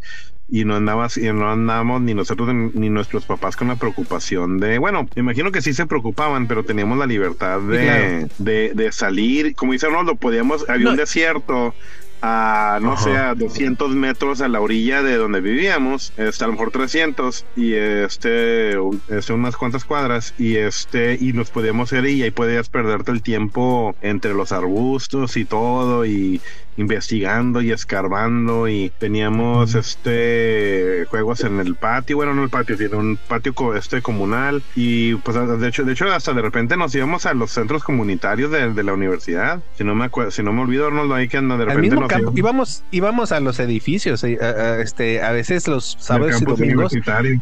[0.52, 4.80] y no andabas y no andábamos ni nosotros ni nuestros papás con la preocupación de
[4.80, 9.56] bueno me imagino que sí se preocupaban pero teníamos la libertad de, de, de, salir.
[9.56, 11.74] Como dice Arnoldo podíamos había un desierto
[12.22, 16.54] a, no sé, a 200 metros a la orilla de donde vivíamos, este, a lo
[16.54, 18.78] mejor 300, y este,
[19.10, 23.22] este, unas cuantas cuadras, y este, y nos podíamos ir y ahí podías perderte el
[23.22, 26.42] tiempo entre los arbustos y todo, y
[26.80, 32.98] investigando y escarbando y teníamos este juegos en el patio, bueno, no el patio, sino
[32.98, 37.26] un patio este comunal y pues de hecho, de hecho hasta de repente nos íbamos
[37.26, 39.62] a los centros comunitarios de, la universidad.
[39.78, 41.96] Si no me acuerdo, si no me olvido, Arnoldo, ahí que anda de repente
[42.36, 44.38] íbamos, íbamos a los edificios, eh,
[44.82, 46.94] este, a veces los sábados y domingos,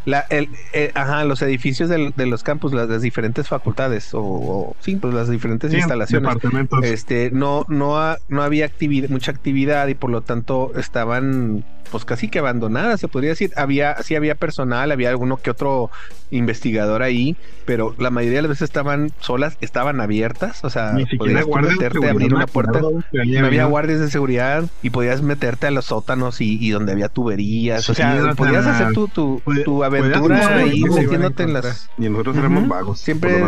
[0.05, 5.13] la, el, eh, ajá, los edificios de los campus, las, diferentes facultades o, sí, pues
[5.13, 6.37] las diferentes instalaciones,
[6.83, 12.27] este, no, no, no había actividad, mucha actividad y por lo tanto estaban pues casi
[12.29, 13.51] que abandonada, se podría decir.
[13.55, 15.89] Había, sí había personal, había alguno que otro
[16.31, 21.47] investigador ahí, pero la mayoría de las veces estaban solas, estaban abiertas, o sea, podías
[21.47, 22.81] meterte, abrir una puerta.
[22.81, 27.89] no había guardias de seguridad, y podías meterte a los sótanos y, donde había tuberías.
[27.89, 31.89] o sea, podías hacer tu, tu, tu aventura ahí metiéndote en las.
[31.97, 32.99] Y nosotros éramos vagos.
[32.99, 33.43] Siempre.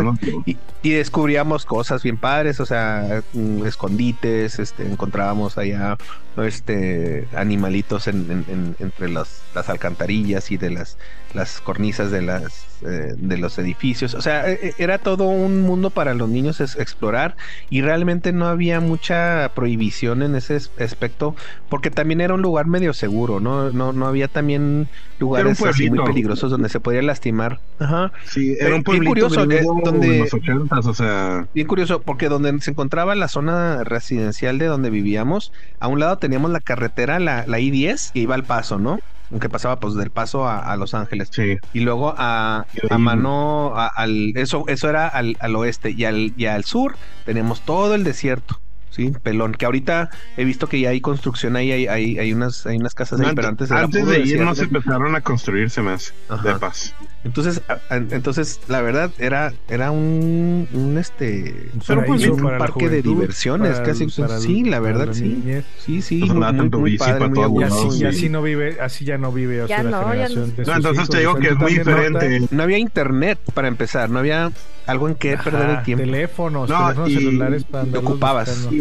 [0.46, 5.96] Y, y, descubríamos cosas bien padres, o sea, mm, escondites, este, encontrábamos allá
[6.36, 10.96] este animalitos en, entre las, las, alcantarillas y de las,
[11.34, 14.14] las cornisas de las eh, de los edificios.
[14.14, 17.36] O sea e, e, era todo un mundo para los niños explorar
[17.68, 21.36] y realmente no había mucha prohibición en ese aspecto
[21.68, 24.88] porque también era un lugar medio seguro no no, no había también
[25.18, 27.60] lugares así muy peligrosos donde se podía lastimar.
[27.78, 28.12] Ajá.
[28.24, 30.28] sí era un bien curioso eh, donde
[30.70, 31.46] o sea.
[31.54, 36.18] Bien curioso porque donde se encontraba la zona residencial de donde vivíamos a un lado
[36.18, 38.98] teníamos la carretera, la, la I-10, que iba al paso, ¿no?
[39.30, 41.28] Aunque pasaba pues del paso a, Los Ángeles.
[41.30, 41.56] Sí.
[41.72, 45.90] Y luego a, a mano, al, eso, eso era al, al oeste.
[45.90, 48.60] Y al, y al sur tenemos todo el desierto.
[48.90, 49.52] Sí, pelón.
[49.52, 52.94] Que ahorita he visto que ya hay construcción ahí, hay, hay, hay unas, hay unas
[52.94, 56.12] casas ahí, pero antes Antes de ir no se empezaron a construirse más
[56.42, 56.94] de paz.
[57.22, 64.08] Entonces, entonces la verdad era, era un, un este, un, parque de diversiones, casi.
[64.08, 65.62] sí, la verdad, sí.
[65.78, 66.20] Sí, sí.
[66.20, 69.66] Pues muy, muy, padre, muy y, así, y así no vive, así ya no vive.
[69.68, 70.46] Ya no, ya no.
[70.46, 72.48] no entonces te digo que es muy diferente.
[72.50, 74.50] No había internet para empezar, no había
[74.86, 76.04] algo en que perder el tiempo.
[76.04, 78.68] Teléfonos, teléfonos celulares para te ocupabas.
[78.70, 78.76] Y,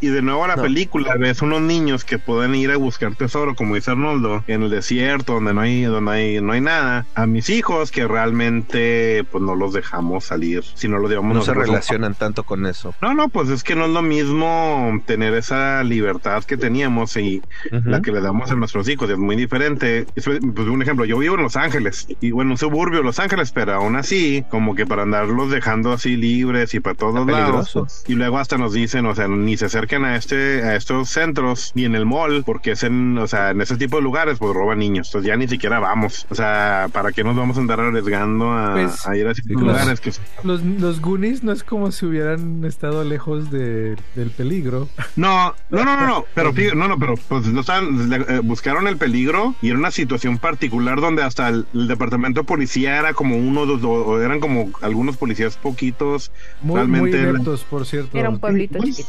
[0.00, 3.76] y, de nuevo la película, ves unos niños que pueden ir a buscar tesoro, como
[3.76, 7.06] dice Arnoldo, en el desierto, donde no hay, donde hay, no hay nada.
[7.14, 11.36] A mis hijos que realmente pues no los dejamos salir, si no los llevamos.
[11.36, 12.94] No se relacionan tanto con eso.
[13.02, 17.42] No, no, pues es que no es lo mismo tener esa libertad que teníamos y
[17.70, 20.06] la que le damos a nuestros hijos, es muy diferente.
[20.14, 23.52] Pues un ejemplo, yo vivo en Los Ángeles y bueno, un suburbio de Los Ángeles,
[23.52, 28.04] pero aún así, como que para andar los dejando así libres y para todos lados.
[28.06, 31.72] Y luego hasta nos dicen, o sea, ni se acerquen a este, a estos centros,
[31.74, 34.54] ni en el mall, porque es en, o sea, en ese tipo de lugares, pues
[34.54, 35.08] roban niños.
[35.08, 36.26] Entonces ya ni siquiera vamos.
[36.30, 40.00] O sea, ¿para qué nos vamos a andar arriesgando a, pues, ir a esos lugares?
[40.00, 40.12] Que...
[40.44, 44.88] Los, los Goonies no es como si hubieran estado lejos de, del peligro.
[45.16, 46.24] No, no, no, no, no.
[46.34, 50.38] pero no, no, pero pues no estaban, eh, buscaron el peligro y era una situación
[50.38, 55.16] particular donde hasta el, departamento de policía era como uno, dos, o eran como algunos
[55.16, 56.30] policías poquitos.
[56.62, 58.16] Muy, realmente muy por cierto.
[58.16, 59.08] Era un pueblito chiquito.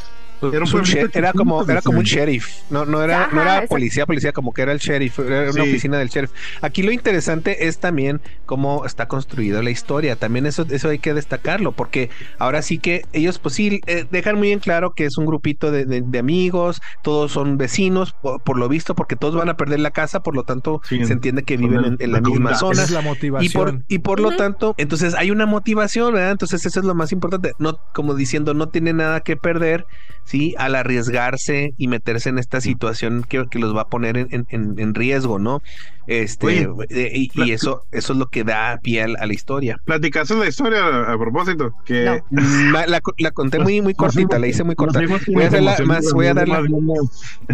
[1.14, 4.62] Era, como era como un sheriff, no no era no era policía policía como que
[4.62, 6.32] era el sheriff, era una oficina del sheriff.
[6.62, 11.14] Aquí lo interesante es también cómo está construida la historia, también eso eso hay que
[11.14, 15.18] destacarlo porque ahora sí que ellos pues sí eh, dejan muy en claro que es
[15.18, 19.80] un grupito de, amigos, todos son vecinos por, lo visto porque todos van a perder
[19.80, 22.86] la casa, por lo tanto se entiende que viven en, la, misma zona.
[22.90, 23.46] la motivación.
[23.46, 26.32] Y por y por lo tanto, entonces hay una motivación, ¿verdad?
[26.32, 29.86] Entonces eso es lo más importante, no como diciendo no tiene nada que perder
[30.30, 30.54] ¿sí?
[30.60, 34.76] Al arriesgarse y meterse en esta situación que, que los va a poner en, en,
[34.78, 35.64] en riesgo, ¿no?
[36.10, 39.80] Este, y, eso, eso es lo que da pie a, la historia.
[39.86, 41.72] ¿Platicaste la historia a, propósito?
[41.86, 45.00] Que mm, la, la, conté muy, muy cortita, la hice muy corta.
[45.28, 46.64] Voy a, la, más, voy a dar la,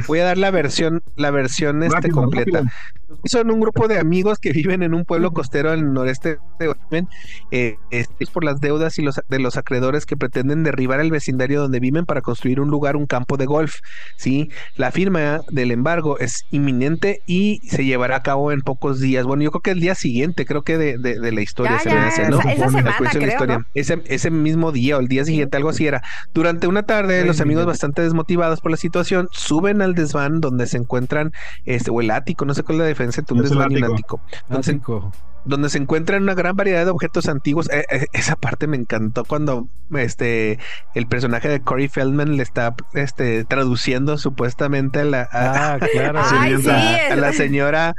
[0.08, 2.63] voy a dar la versión, la versión este completa.
[3.26, 7.10] Son un grupo de amigos que viven en un pueblo costero al noreste de Yemen,
[7.52, 11.62] eh, es por las deudas y los de los acreedores que pretenden derribar el vecindario
[11.62, 13.76] donde viven para construir un lugar, un campo de golf.
[14.18, 19.25] Sí, la firma del embargo es inminente y se llevará a cabo en pocos días.
[19.25, 22.39] Bueno, yo creo que el día siguiente, creo que de, de, la historia se ¿no?
[22.41, 26.01] Esa, semana, Ese, ese mismo día o el día siguiente, algo así era.
[26.34, 30.77] Durante una tarde, los amigos bastante desmotivados por la situación suben al desván donde se
[30.77, 31.31] encuentran,
[31.65, 33.84] este, o el ático, no sé cuál es la diferencia entre un desván y un
[33.86, 34.21] ático.
[34.49, 34.77] Entonces,
[35.45, 37.69] donde se encuentran una gran variedad de objetos antiguos.
[37.71, 40.60] Eh, eh, esa parte me encantó cuando este
[40.95, 45.29] el personaje de Corey Feldman le está este traduciendo supuestamente a la,
[47.15, 47.93] la señora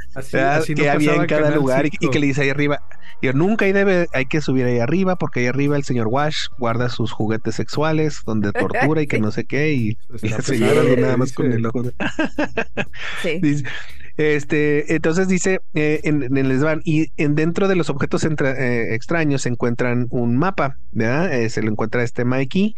[0.75, 2.81] que había en cada lugar y, que le dice ahí arriba.
[3.21, 6.47] Y nunca hay, debe, hay que subir ahí arriba porque ahí arriba el señor Wash
[6.59, 11.17] guarda sus juguetes sexuales donde tortura y que no sé qué y, la señora nada
[11.17, 11.83] más con el ojo.
[13.21, 13.63] sí.
[14.17, 19.43] Este, entonces dice eh, en, el desván, y en, dentro de los objetos eh, extraños
[19.43, 21.31] se encuentran un mapa, ¿verdad?
[21.33, 22.75] Eh, se lo encuentra este Mikey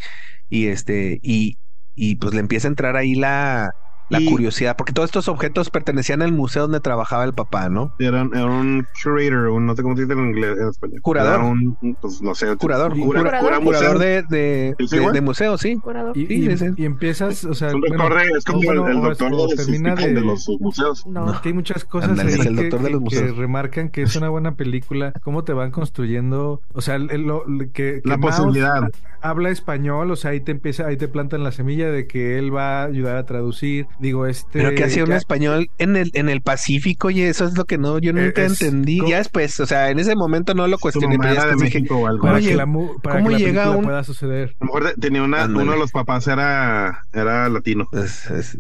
[0.50, 1.58] y este, y,
[1.96, 3.72] y pues le empieza a entrar ahí la,
[4.10, 7.94] la curiosidad, porque todos estos objetos pertenecían al museo donde trabajaba el papá, ¿no?
[8.00, 11.02] Era, un curator, un, no sé cómo se dice en inglés, en español.
[11.02, 11.42] Curador.
[11.42, 12.56] un, pues no sé.
[12.58, 12.98] Curador.
[12.98, 14.76] curador, curador de, de,
[15.14, 15.78] de, museo, sí.
[15.78, 16.18] Curador.
[16.18, 20.14] Y, y, y, empiezas, o sea, bueno, es como el, el, doctor de, termina de,
[20.14, 21.06] de, los museos.
[21.06, 21.40] No.
[21.42, 23.24] que hay muchas cosas Andale, el doctor que, de los museos.
[23.24, 27.44] que remarcan que es una buena película, cómo te van construyendo, o sea, lo,
[27.74, 28.90] que, que la posibilidad.
[29.22, 32.56] Habla español, o sea, ahí te empieza, ahí te plantan la semilla de que él
[32.56, 34.48] va a ayudar a traducir, Digo, este.
[34.54, 37.78] Pero que hacía un español en el, en el Pacífico, y eso es lo que
[37.78, 39.02] no, yo nunca entendí.
[39.06, 41.84] Ya después, o sea, en ese momento no lo cuestioné, pero ya dije,
[42.22, 42.66] Para que la,
[43.04, 43.84] para ¿cómo que llega un...
[43.84, 44.56] pueda suceder.
[44.60, 47.90] A lo mejor tenía una, uno de los papás era, era latino.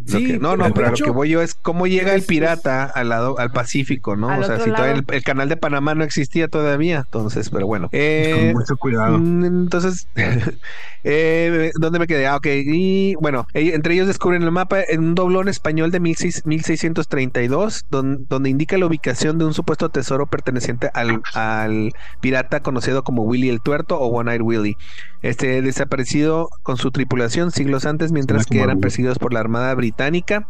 [0.06, 3.40] sí, no, no, pero lo que voy yo es cómo llega el pirata al lado,
[3.40, 4.38] al Pacífico, ¿no?
[4.38, 7.90] o sea, si todavía el, canal de Panamá no existía todavía, entonces, pero bueno.
[7.92, 9.18] Eh, con mucho cuidado.
[9.18, 10.08] Mm, entonces,
[11.04, 12.28] eh, ¿dónde me quedé?
[12.28, 17.86] Ah, ok, y bueno, entre ellos descubren el mapa en un doblón español de 1632,
[17.92, 23.50] donde, indica la ubicación de un supuesto tesoro perteneciente al, al pirata conocido como Willy
[23.50, 24.76] el Tuerto o One Eyed Willy
[25.22, 30.48] este, desaparecido con su tripulación siglos antes, mientras que eran perseguidos por la Armada Británica.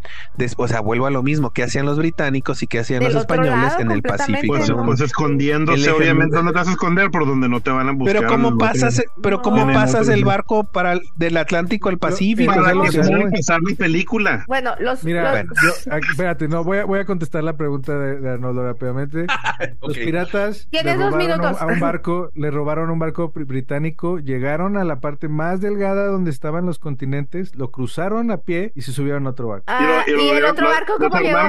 [0.57, 3.73] o sea, vuelvo a lo mismo, ¿qué hacían los británicos y qué hacían los españoles
[3.79, 4.55] en el Pacífico?
[4.55, 7.09] Pues, pues escondiéndose, obviamente, ¿dónde te vas a esconder?
[7.11, 8.17] Por donde no te van a buscar.
[8.17, 12.53] Pero ¿cómo pasas, pero cómo pasas el barco para el, del Atlántico al Pacífico?
[12.53, 14.43] Para empezar mi película.
[14.47, 15.03] Bueno, los...
[15.03, 15.45] Mira,
[16.09, 19.25] espérate, no, voy a, voy a contestar la pregunta de, de Arnoldo rápidamente.
[19.81, 20.67] Los piratas...
[20.69, 21.61] Tienes dos minutos.
[21.61, 26.31] A un barco, le robaron un barco británico, llegaron a la parte más delgada donde
[26.31, 29.63] estaban los continentes, lo cruzaron a pie y se subieron a otro barco.
[29.67, 31.39] Ah, y, el otro barco cómo llegó?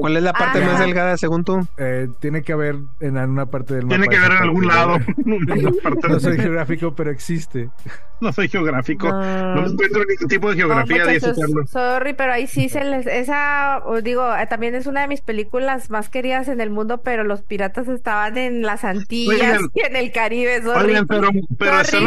[0.00, 1.66] ¿Cuál es la parte más delgada según tú?
[1.76, 3.96] Eh, tiene que haber en una parte del mapa.
[3.96, 4.98] Tiene que haber en algún lado.
[6.08, 7.68] no, soy geográfico, pero existe.
[8.20, 9.10] No soy geográfico.
[9.10, 11.04] No, encuentro ningún tipo de geografía.
[11.04, 13.06] No, sorry, pero ahí sí se les...
[13.06, 17.24] Esa, digo, eh, también es una de mis películas más queridas en el mundo, pero
[17.24, 20.62] los piratas estaban en las Antillas y en el Caribe.
[20.62, 22.06] Sorry pero, pero están,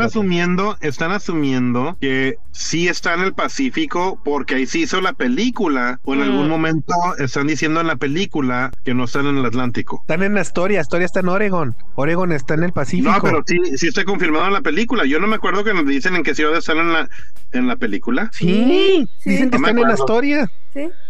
[0.00, 6.00] asumiendo, están asumiendo que sí está en el Pacífico porque ahí se hizo la película,
[6.04, 6.50] o en algún mm.
[6.50, 10.00] momento están diciendo en la película que no están en el Atlántico.
[10.02, 13.12] Están en Astoria, Astoria está en Oregon, Oregon está en el Pacífico.
[13.12, 15.04] No, pero sí, sí está confirmado en la película.
[15.04, 17.08] Yo no me acuerdo que nos dicen en qué ciudad están en la,
[17.52, 18.30] en la película.
[18.32, 20.50] Sí, dicen que están en Astoria.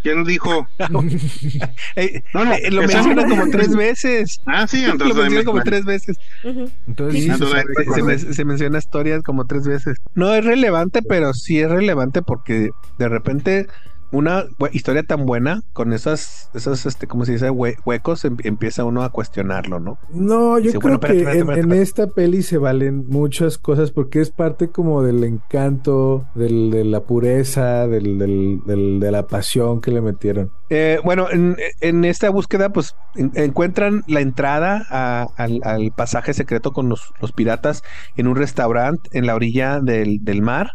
[0.03, 0.67] ¿Quién dijo?
[1.97, 4.41] Eh, no, no, lo menciona como tres veces.
[4.47, 5.17] Ah, sí, entonces.
[5.17, 6.17] lo menciona como tres veces.
[6.87, 9.99] Entonces, sí, se, menciona historias como tres veces.
[10.15, 13.67] No es relevante, pero sí es relevante porque de repente
[14.11, 17.51] una historia tan buena con esas, esos, este, ¿cómo se dice?
[17.51, 19.99] huecos, em, empieza uno a cuestionarlo, ¿no?
[20.11, 25.03] No, yo creo que en, esta peli se valen muchas cosas porque es parte como
[25.03, 30.51] del encanto, del, de la pureza, del, del, de la pasión que le metieron.
[30.71, 37.13] Eh, bueno, en, esta búsqueda, pues encuentran la entrada al, al, pasaje secreto con los,
[37.21, 37.83] los, piratas
[38.17, 40.73] en un restaurante en la orilla del, del mar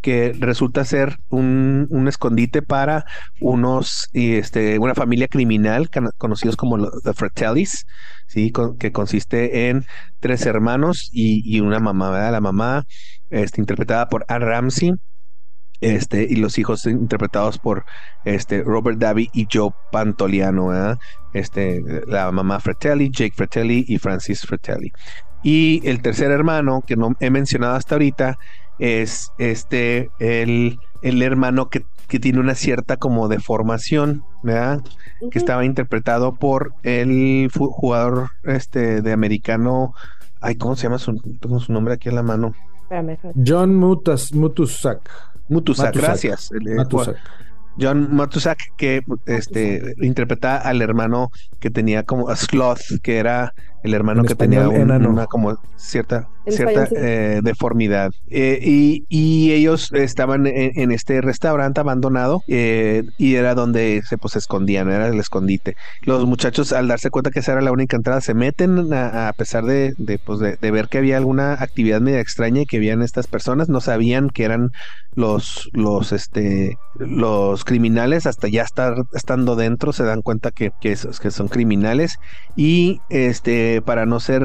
[0.00, 3.04] que resulta ser un, escondite para
[3.40, 7.86] unos, este, una familia criminal conocidos como los The Fratellis,
[8.26, 8.52] ¿sí?
[8.78, 9.84] que consiste en
[10.20, 12.30] tres hermanos y, una mamá.
[12.30, 12.84] La mamá,
[13.30, 14.94] este, interpretada por Anne Ramsey,
[15.80, 17.84] este, y los hijos interpretados por
[18.24, 20.70] este, Robert Davi y Joe Pantoliano.
[21.32, 24.92] Este, la mamá Fratelli, Jake Fratelli y Francis Fratelli.
[25.42, 28.38] Y el tercer hermano, que no he mencionado hasta ahorita,
[28.78, 34.80] es este el, el hermano que, que, tiene una cierta como deformación, ¿verdad?
[35.30, 39.92] Que estaba interpretado por el jugador este de americano.
[40.40, 42.54] Ay, ¿cómo se llama su, tengo su nombre aquí en la mano?
[43.46, 45.10] John Mutas, Mutusak.
[45.48, 46.50] Mutusak, gracias.
[47.80, 53.94] John Matusak, que este interpreta al hermano que tenía como a Sloth, que era el
[53.94, 58.10] hermano que tenía una como cierta, cierta eh, deformidad.
[58.28, 64.36] Eh, y, y, ellos estaban en, este restaurante abandonado eh, y era donde se pues,
[64.36, 65.76] escondían, era el escondite.
[66.02, 69.64] Los muchachos al darse cuenta que esa era la única entrada se meten a, pesar
[69.64, 73.02] de, de, pues, de, de, ver que había alguna actividad media extraña y que habían
[73.02, 74.70] estas personas, no sabían que eran
[75.14, 80.96] los, los, este, los criminales, hasta ya estar estando dentro se dan cuenta que, que,
[81.20, 82.18] que son criminales
[82.56, 84.42] y este para no ser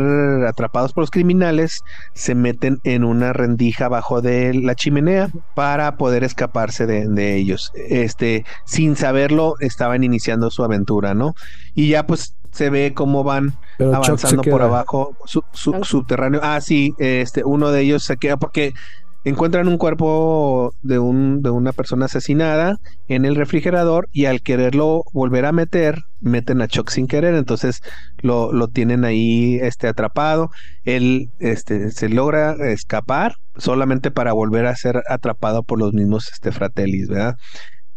[0.48, 1.84] atrapados por los criminales,
[2.14, 7.72] se meten en una rendija abajo de la chimenea para poder escaparse de, ellos.
[7.76, 11.36] Este, sin saberlo, estaban iniciando su aventura, ¿no?
[11.74, 15.18] Y ya pues se ve cómo van avanzando por abajo
[15.54, 16.40] subterráneo.
[16.44, 18.74] Ah, sí, este, uno de ellos se queda porque
[19.24, 25.04] encuentran un cuerpo de, un, de una persona asesinada en el refrigerador y al quererlo
[25.14, 27.82] volver a meter, meten a Chuck sin querer, entonces
[28.18, 30.50] lo, lo tienen ahí este, atrapado.
[30.84, 36.52] Él este, se logra escapar solamente para volver a ser atrapado por los mismos este,
[36.52, 37.38] fratellis, ¿verdad?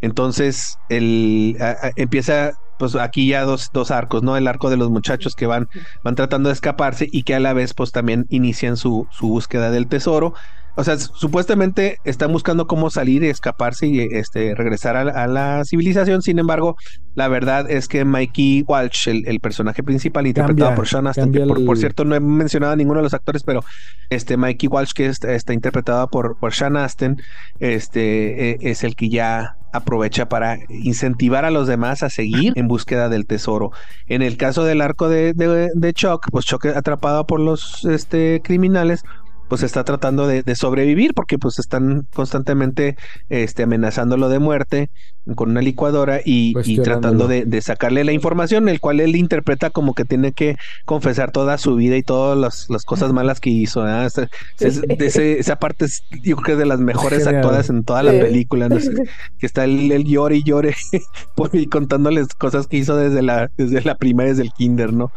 [0.00, 1.56] Entonces, él
[1.96, 4.36] empieza pues aquí ya dos, dos arcos, ¿no?
[4.36, 5.68] El arco de los muchachos que van,
[6.04, 9.70] van tratando de escaparse y que a la vez pues también inician su, su búsqueda
[9.70, 10.34] del tesoro
[10.76, 16.20] o sea, supuestamente están buscando cómo salir y escaparse y este, regresar a, la civilización.
[16.20, 16.76] Sin embargo,
[17.14, 21.78] la verdad es que Mikey Walsh, el, personaje principal, interpretado por Sean Astin, que por,
[21.78, 23.64] cierto no he mencionado a ninguno de los actores, pero
[24.10, 27.22] este Mikey Walsh, que está, interpretado por, por Sean Astin,
[27.58, 32.68] este, e, es el que ya aprovecha para incentivar a los demás a seguir en
[32.68, 33.72] búsqueda del tesoro.
[34.08, 38.42] En el caso del arco de, de, de Chuck, pues Chuck atrapado por los este,
[38.42, 39.04] criminales,
[39.48, 42.96] pues está tratando de, sobrevivir porque pues están constantemente
[43.28, 44.90] este, amenazándolo de muerte
[45.34, 50.04] con una licuadora y, tratando de, sacarle la información, el cual él interpreta como que
[50.04, 53.84] tiene que confesar toda su vida y todas las, cosas malas que hizo.
[53.86, 58.68] esa parte es, yo creo que es de las mejores actuadas en toda la película,
[59.38, 60.76] que está el, llore y llore
[61.52, 65.10] y contándoles cosas que hizo desde la, desde la primaria, desde el kinder, ¿no?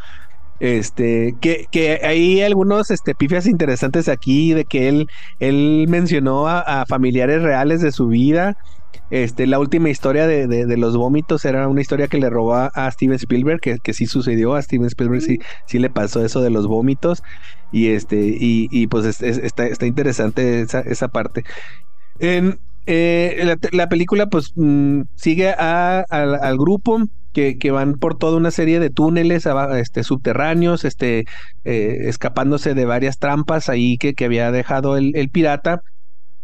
[0.60, 5.07] Este, que, que hay algunos este, pifias interesantes aquí de que él,
[5.39, 8.57] él mencionó a, familiares reales de su vida.
[9.12, 12.91] Este, la última historia de, de, los vómitos era una historia que le robó a
[12.91, 16.49] Steven Spielberg, que, que sí sucedió, a Steven Spielberg sí, sí le pasó eso de
[16.49, 17.24] los vómitos.
[17.72, 21.43] Y este, y, y pues está, está interesante esa, esa parte.
[22.20, 26.99] En, eh, la, película pues mm, sigue a, al grupo
[27.34, 31.25] que, que, van por toda una serie de túneles este, subterráneos, este,
[31.63, 35.82] eh, escapándose de varias trampas ahí que, que había dejado el, el, pirata.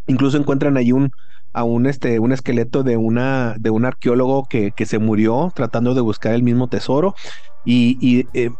[0.07, 1.11] Incluso encuentran ahí un,
[1.55, 5.95] a un, este, un esqueleto de, una, de un arqueólogo que, que se murió tratando
[5.95, 7.15] de buscar el mismo tesoro
[7.63, 8.51] y, y eh,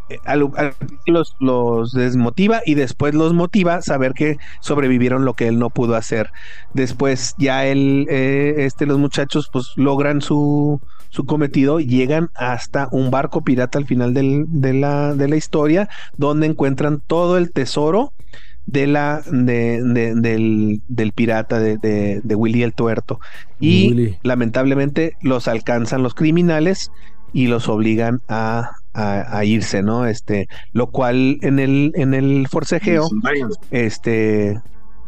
[1.06, 5.96] los, los, desmotiva y después los motiva saber que sobrevivieron lo que él no pudo
[5.96, 6.32] hacer.
[6.74, 10.80] Después ya él, eh, este, los muchachos pues logran su,
[11.10, 15.90] su cometido, llegan hasta un barco pirata al final del, de, la, de la historia
[16.18, 18.14] donde encuentran todo el tesoro
[18.66, 21.78] de la de, del, del, pirata de,
[22.24, 23.20] de, Willy el Tuerto.
[23.60, 26.92] Y lamentablemente los alcanzan los criminales
[27.34, 30.06] y los obligan a, a, irse, ¿no?
[30.06, 33.10] Este, lo cual en el, en el forcejeo,
[33.72, 34.60] este,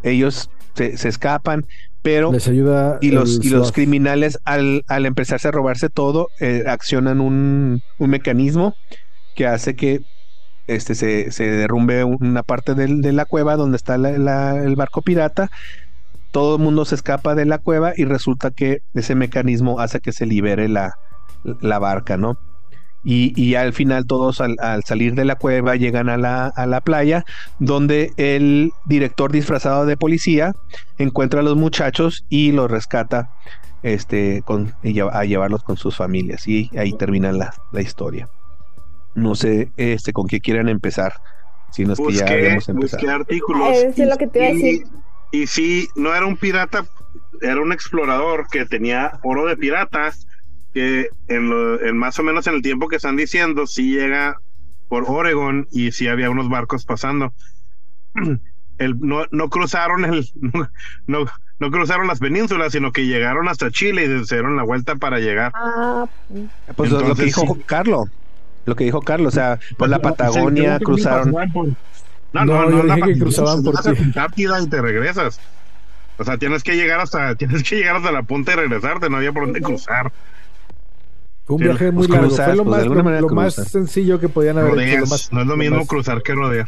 [0.03, 1.65] ellos se, escapan,
[2.01, 6.63] pero les ayuda y los, y los criminales al, al, empezarse a robarse todo, eh,
[6.67, 8.75] accionan un, un, mecanismo
[9.35, 10.01] que hace que
[10.67, 15.49] este se, se derrumbe una parte de la cueva donde está el barco pirata.
[16.31, 20.11] Todo el mundo se escapa de la cueva y resulta que ese mecanismo hace que
[20.11, 20.95] se libere la,
[21.61, 22.37] la barca, ¿no?
[23.03, 26.81] Y, y al final todos al, salir de la cueva llegan a la, a la,
[26.81, 27.23] playa
[27.59, 30.53] donde el director disfrazado de policía
[30.97, 33.29] encuentra a los muchachos y los rescata
[33.83, 34.73] este, con,
[35.13, 38.27] a llevarlos con sus familias y ahí termina la, la historia.
[39.17, 41.13] No sé este, con qué quieran empezar.
[41.71, 43.09] Si nos que ya habíamos empezado.
[43.09, 43.75] artículos.
[44.35, 44.83] y,
[45.31, 46.85] y sí, no era un pirata,
[47.41, 50.27] era un explorador que tenía oro de piratas
[50.71, 54.37] que en, más o menos en el tiempo que están diciendo, sí llega
[54.87, 57.33] por Oregon y sí había unos barcos pasando.
[58.77, 60.29] El, no, no cruzaron el
[61.07, 61.25] no,
[61.57, 65.17] no cruzaron las penínsulas, sino que llegaron hasta Chile y se dieron la vuelta para
[65.17, 65.51] llegar.
[65.55, 66.05] Ah,
[66.75, 68.07] pues lo que dijo Carlos,
[68.67, 71.31] lo que dijo Carlos, o sea, por la Patagonia cruzaron.
[72.33, 73.75] No, no, no, no, que cruzaban por
[74.37, 75.39] y te regresas.
[76.19, 79.17] O sea, tienes que llegar hasta tienes que llegar hasta la punta y regresarte, no
[79.17, 80.11] había por dónde cruzar.
[81.45, 82.29] Fue un viaje muy largo.
[82.29, 85.05] Fue lo, pues, más, lo, más sencillo que podían haber hecho.
[85.31, 86.67] no es lo mismo cruzar que rodear.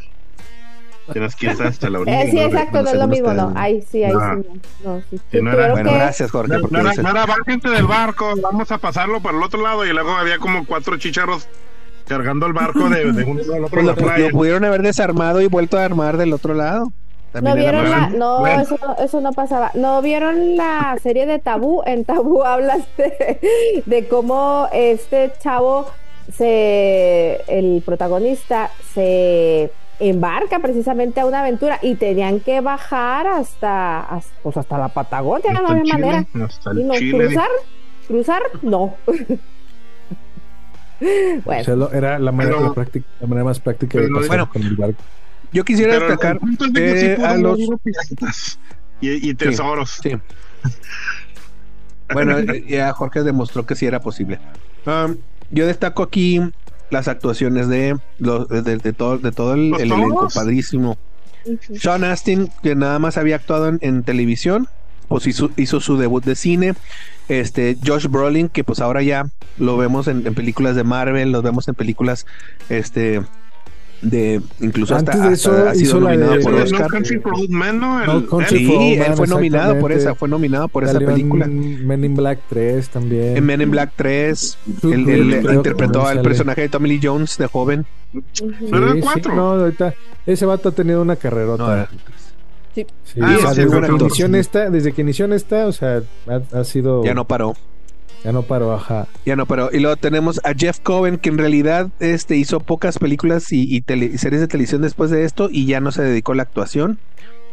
[1.12, 2.22] Tienes que ir hasta la orilla.
[2.22, 3.52] Eh, sí, exacto, no, es lo mismo, no.
[3.56, 4.62] Ahí sí, ahí sí.
[4.86, 6.54] No, sí, bueno, gracias, Jorge.
[6.54, 9.86] No, no, era, no era gente del barco, vamos a pasarlo para el otro lado
[9.86, 11.50] y luego había como cuatro chicharros
[12.10, 14.20] cargando el barco de, de un al otro pues.
[14.20, 16.92] Lo, pudieron haber desarmado y vuelto a armar del otro lado.
[17.34, 19.72] ¿No vieron la, no, eso, eso no pasaba.
[19.76, 21.84] ¿No vieron la serie de Tabú?
[21.86, 25.86] En Tabú hablas de, cómo este chavo
[26.34, 34.34] se, el protagonista se embarca precisamente a una aventura y tenían que bajar hasta, hasta
[34.42, 36.26] pues hasta la Patagonia, no había manera.
[36.34, 37.50] y no, cruzar,
[38.08, 38.96] cruzar, no.
[41.46, 41.90] bueno.
[41.92, 45.02] era la manera, la, práctica, la manera más práctica de pasar con el barco.
[45.52, 46.40] Yo quisiera destacar
[46.76, 47.60] eh, a los
[49.02, 50.00] y, tesoros.
[50.04, 50.12] Sí,
[52.14, 54.40] bueno, ya Jorge demostró que sí era posible.
[54.86, 55.18] Um,
[55.52, 56.42] yo destaco aquí
[56.90, 60.98] las actuaciones de los de, todo, de todo el, elenco padrísimo.
[61.76, 64.68] Sean Astin, que nada más había actuado en, televisión,
[65.10, 66.74] pues hizo, hizo, su debut de cine.
[67.28, 69.26] Este, Josh Brolin, que pues ahora ya
[69.58, 72.26] lo vemos en, en películas de Marvel, lo vemos en películas
[72.70, 73.22] este,
[74.02, 76.88] de incluso Antes hasta, de eso hasta ha sido nominado de- por No Oscar.
[76.88, 78.06] Country for Old Men, ¿no?
[78.06, 81.06] No El- Old Sí, Man, él fue nominado por esa, fue nominado por esa en
[81.06, 81.46] película.
[81.48, 83.36] Men in Black 3 también.
[83.38, 87.48] En Men in Black 3, Hugh él, interpretó al personaje de Tommy Lee Jones de
[87.48, 87.86] joven.
[88.14, 89.36] No era el Sí, sí, cuatro.
[89.36, 89.94] no, ahorita
[90.26, 91.64] ese vato ha tenido una carrerota.
[91.64, 91.90] No, era-
[92.76, 92.86] Sí.
[93.04, 95.66] Sí, Ah, o sea, sí, desde, que inició en esta, desde que inició en esta,
[95.68, 97.04] o sea, ha, ha sido.
[97.04, 97.56] ya no paró.
[98.24, 99.08] Ya no paró, ajá.
[99.26, 103.00] Ya no, pero y luego tenemos a Jeff Cohen, que en realidad este, hizo pocas
[103.00, 106.02] películas y, y tele- y series de televisión después de esto y ya no se
[106.04, 107.00] dedicó a la actuación.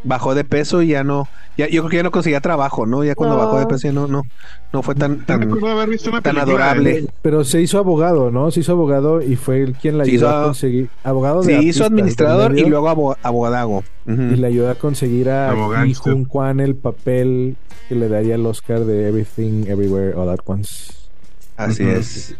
[0.03, 1.27] Bajó de peso y ya no,
[1.57, 3.03] ya, yo creo que ya no conseguía trabajo, ¿no?
[3.03, 3.43] Ya cuando No.
[3.43, 4.21] bajó de peso ya no, no,
[4.71, 6.91] no fue tan, tan, recuerdo haber visto una tan película adorable.
[6.91, 7.09] de él.
[7.21, 8.51] Pero se hizo abogado, ¿no?
[8.51, 10.89] Se hizo abogado y fue el quien la Se ayudó hizo- a conseguir.
[11.03, 13.69] Abogado de Se hizo administrador y luego abo- abogado.
[13.69, 13.83] Ujú.
[14.21, 15.53] Y le ayudó a conseguir a.
[15.99, 17.55] Jun Kwan el papel
[17.89, 20.93] que le daría el Oscar de Everything Everywhere All at Once.
[21.57, 22.35] Así es.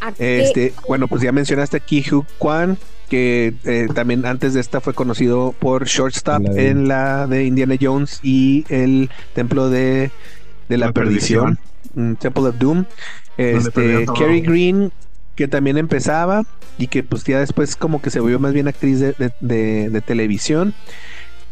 [0.00, 2.78] ¿A qué- Este, bueno, pues ya mencionaste a Ki Hu Kwan,
[3.08, 7.44] que eh, también antes de esta fue conocido por Shortstop La de- en la de
[7.44, 10.10] Indiana Jones y el Templo de,
[10.68, 11.58] de la, La Perdición,
[11.94, 12.84] mm, Temple of Doom.
[13.36, 14.06] Este.
[14.16, 14.92] Kerry Green,
[15.36, 16.44] que también empezaba
[16.78, 19.90] y que pues ya después como que se volvió más bien actriz de, de- de-
[19.90, 20.74] de televisión.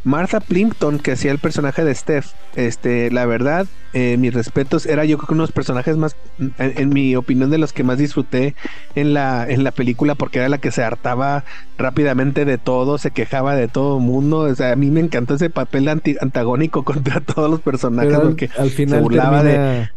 [0.07, 5.05] Martha Plimpton, que hacía el personaje de Steph, este, la verdad, eh, mis respetos, era
[5.05, 7.83] yo creo que uno de los personajes más, en, en mi opinión, de los que
[7.83, 8.55] más disfruté
[8.95, 11.43] en la, en la película, porque era la que se hartaba
[11.77, 14.39] rápidamente de todo, se quejaba de todo el mundo.
[14.43, 18.23] O sea, a mí me encantó ese papel anti- antagónico contra todos los personajes, al,
[18.23, 19.91] porque al final burlaba de-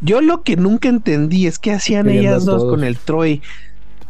[0.00, 2.74] yo lo que nunca entendí es qué hacían Queriendo ellas dos todos.
[2.74, 3.40] con el Troy.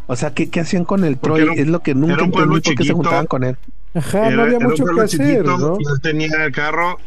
[0.08, 1.42] O sea, ¿qué, qué hacían con el Troy?
[1.42, 3.56] era es lo que nunca entendí por qué se juntaban con él.
[3.94, 5.78] Ajá, Era- no había mucho que hacer, ¿no?
[6.02, 6.98] tenía el carro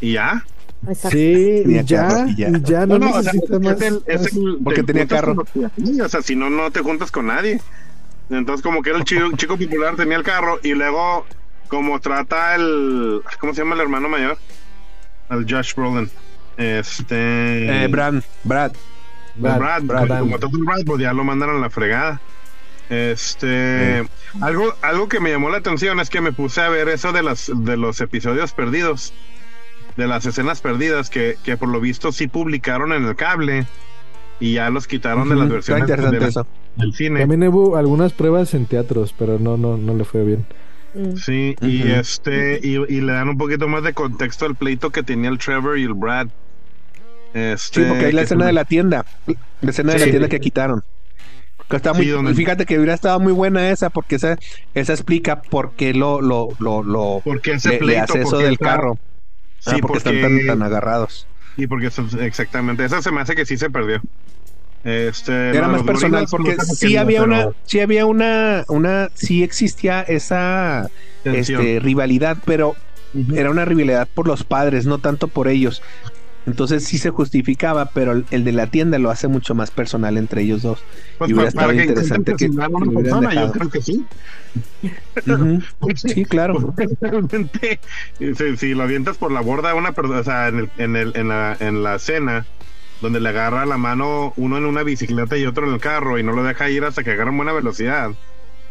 [0.00, 0.44] y ya.
[0.88, 1.10] Exacto.
[1.10, 2.50] Sí, y ya, y y ya.
[2.58, 3.80] ya, no, No, no, o sea, más.
[3.80, 5.36] es el- es el- Porque te tenía carro.
[5.36, 7.60] con O sea, si no, no te juntas con nadie.
[8.30, 11.26] Entonces, como que era el chico, chico popular, tenía el carro y luego,
[11.68, 13.20] como trata el.
[13.40, 14.38] ¿Cómo se llama el hermano mayor?
[15.30, 16.10] El Josh Brolin.
[16.56, 17.84] Este.
[17.84, 18.14] Eh, Brad,
[18.44, 18.72] Brad.
[19.36, 20.18] Brad, Brad, Brad, Brad.
[20.40, 22.20] como el Brad, pues ya lo mandaron a la fregada.
[22.90, 24.04] Este.
[24.40, 27.22] Algo, algo que me llamó la atención es que me puse a ver eso de,
[27.22, 29.12] las, de los episodios perdidos.
[29.96, 33.66] De las escenas perdidas que, que por lo visto sí publicaron en el cable.
[34.40, 36.46] Y ya los quitaron de las versiones Está de interesante la- eso.
[36.76, 37.20] del cine.
[37.20, 40.46] También hubo algunas pruebas en teatros, pero no, no, no le fue bien.
[40.94, 41.16] Mm.
[41.16, 45.02] Sí, y este, y, y le dan un poquito más de contexto al pleito que
[45.02, 46.28] tenía el Trevor y el Brad.
[47.34, 49.06] Este, Sí, porque hay la que escena se- de la tienda.
[49.60, 50.82] La escena de la tienda que quitaron.
[51.70, 54.36] Está muy, Fíjate que hubiera estado muy buena esa, porque esa,
[54.74, 58.64] esa explica por qué lo, lo, lo, lo Porque ese le, hace eso del está-
[58.66, 58.98] carro.
[59.58, 61.26] Sí, Ah, porque, están tan, tan agarrados.
[61.56, 64.00] Y porque eso- exactamente, esa se me hace que sí se perdió.
[64.84, 70.00] Este, Era más personal, gorilas, porque sí había una, sí había una, una, sí existía
[70.02, 70.88] esa
[71.24, 72.74] este, rivalidad, pero
[73.34, 75.80] era una rivalidad por los padres, no tanto por ellos.
[76.46, 80.42] Entonces sí se justificaba, pero el, de la tienda lo hace mucho más personal entre
[80.42, 80.82] ellos dos.
[81.18, 84.04] Pues y hubiera para, para estado que interesante que, una persona, yo creo que sí.
[85.26, 85.62] Ujú.
[85.94, 86.74] Sí, claro.
[87.00, 87.80] Realmente,
[88.18, 90.96] si, si lo avientas por la borda a una persona, o sea, en, el, en,
[90.96, 92.46] el, en, la, en la escena,
[93.00, 96.22] donde le agarra la mano uno en una bicicleta y otro en el carro y
[96.22, 98.12] no lo deja ir hasta que agarran buena velocidad,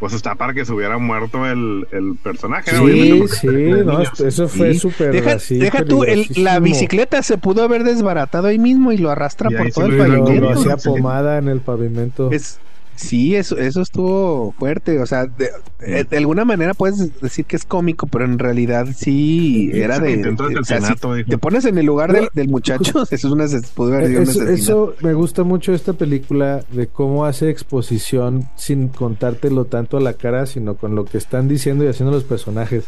[0.01, 2.71] pues está para que se hubiera muerto el, el personaje.
[2.71, 2.77] Sí,
[3.19, 4.19] porque sí, es no, niños.
[4.19, 4.79] eso fue Sí.
[4.79, 5.57] súper Deja, así.
[5.59, 9.55] deja tú, el- la bicicleta se pudo haber desbaratado ahí mismo y lo arrastra Y
[9.55, 10.41] por todo el lo Lo, lo pavimento.
[10.55, 10.73] comido.
[10.73, 12.31] hacía pomada en el pavimento.
[12.31, 12.59] Es,
[12.95, 14.99] sí, eso, eso estuvo fuerte.
[14.99, 15.49] O sea, de,
[15.81, 20.11] eh, de alguna manera puedes decir que es cómico, pero en realidad sí era de.
[20.13, 20.93] intentó de- o sea, si
[21.25, 24.21] te pones en el lugar del, del muchacho, eso es una, ases- pudo haber sido
[24.21, 28.87] un Eh, Eso, eso me gusta mucho de esta película de cómo hace exposición sin
[28.89, 32.85] contártelo tanto a la cara, sino con lo que están diciendo y haciendo los personajes.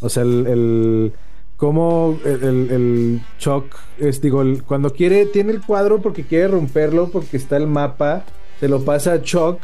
[0.00, 1.12] O sea, el, el
[1.56, 3.66] cómo el, el- el Chuck
[3.98, 8.24] es, digo, el- cuando quiere, tiene el cuadro porque quiere romperlo, porque está el mapa,
[8.60, 9.58] se lo pasa a Chuck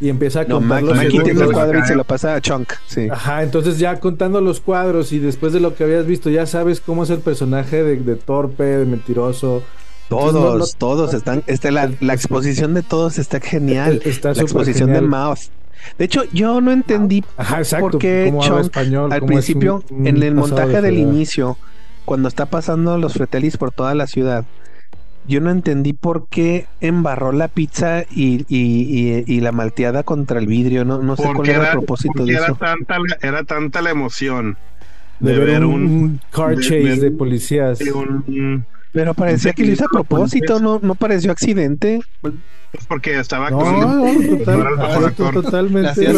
[0.00, 1.52] y empieza a No, contar Mac- los segundos.
[1.52, 2.72] cuadro y se lo pasa a Chunk.
[2.86, 3.08] Sí.
[3.10, 6.80] Ajá, entonces ya contando los cuadros y después de lo que habías visto, ya sabes
[6.80, 9.62] cómo es el personaje de, de torpe, de mentiroso.
[10.08, 11.42] Todos, Entonces, no- no- todos están.
[11.46, 14.02] Este, la, la exposición de todos está genial.
[14.04, 15.10] Está la exposición de genial.
[15.10, 15.38] Mouth.
[15.98, 17.90] De hecho, yo no entendí Ajá, exacto.
[17.90, 21.56] por qué Chunk español, al principio, un- un en el montaje de del inicio,
[22.04, 24.44] cuando está pasando los fretelis por toda la ciudad,
[25.26, 28.56] yo no entendí por qué embarró la pizza y, y,
[29.18, 30.84] y- y la malteada contra el vidrio.
[30.84, 32.56] No, no sé cuál era el propósito de era eso.
[32.56, 34.56] tanta, la- era tanta la emoción
[35.20, 37.78] De, ver un, un car de chase de policías.
[37.78, 42.00] de un, Pero parecía que lo hizo a propósito, no, no pareció accidente.
[42.72, 43.86] Es porque estaba No, actuando.
[43.88, 45.34] no, total- No era el mejor actor.
[45.42, 46.08] totalmente.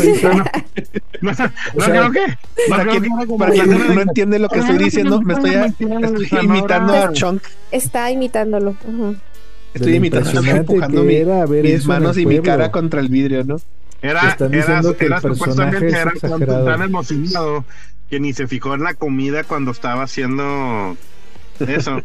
[1.23, 2.21] No, no sea, creo que.
[2.69, 5.55] Para no quien, creo que- para quien no entiende lo que estoy diciendo, me estoy,
[5.55, 7.43] estoy imitando a Chunk.
[7.73, 8.77] Está imitándolo.
[9.75, 13.01] Estoy lo imitando, estoy impresionante empujando mi- era ver mis manos y mi cara contra
[13.01, 13.57] el vidrio, ¿no?
[14.03, 17.65] Era, Están era, era personaje supuestamente es era tan emocionado
[18.11, 20.97] que ni se fijó en la comida cuando estaba haciendo
[21.67, 22.03] eso.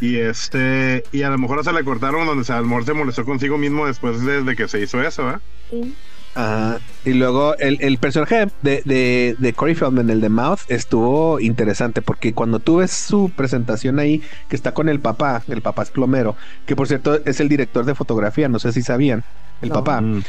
[0.00, 2.92] Y este, y a lo mejor se le cortaron donde se, a lo mejor se
[2.94, 5.36] molestó consigo mismo después de, de que se hizo eso, ¿eh?
[5.70, 5.94] Sí.
[6.36, 11.40] Ah, y luego el, el personaje de, de, de Corey Feldman, el de Mouth, estuvo
[11.40, 15.82] interesante porque cuando tú ves su presentación ahí, que está con el papá, el papá
[15.82, 16.36] es plomero,
[16.66, 19.24] que por cierto es el director de fotografía, no sé si sabían,
[19.60, 19.74] el No.
[19.74, 20.00] papá.
[20.00, 20.22] Mm.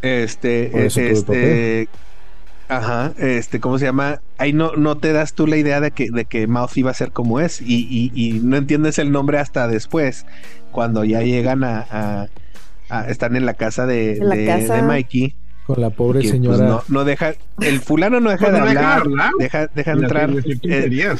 [0.00, 1.88] Este, el este,
[2.76, 4.20] ajá, este, ¿cómo se llama?
[4.38, 6.94] Ahí no, no te das tú la idea de que, de que Mouth iba a
[6.94, 10.26] ser como es y, y, y no entiendes el nombre hasta después,
[10.70, 12.26] cuando ya llegan a, a-
[12.88, 14.74] a- están en la casa de, En la de- casa.
[14.76, 15.34] de Mikey.
[15.66, 16.66] Con la pobre que, pues, señora.
[16.66, 19.92] no, no deja, el fulano no deja Pues de no deja de hablar, deja, deja
[19.94, 20.30] Y entrar,
[20.64, 21.16] eh,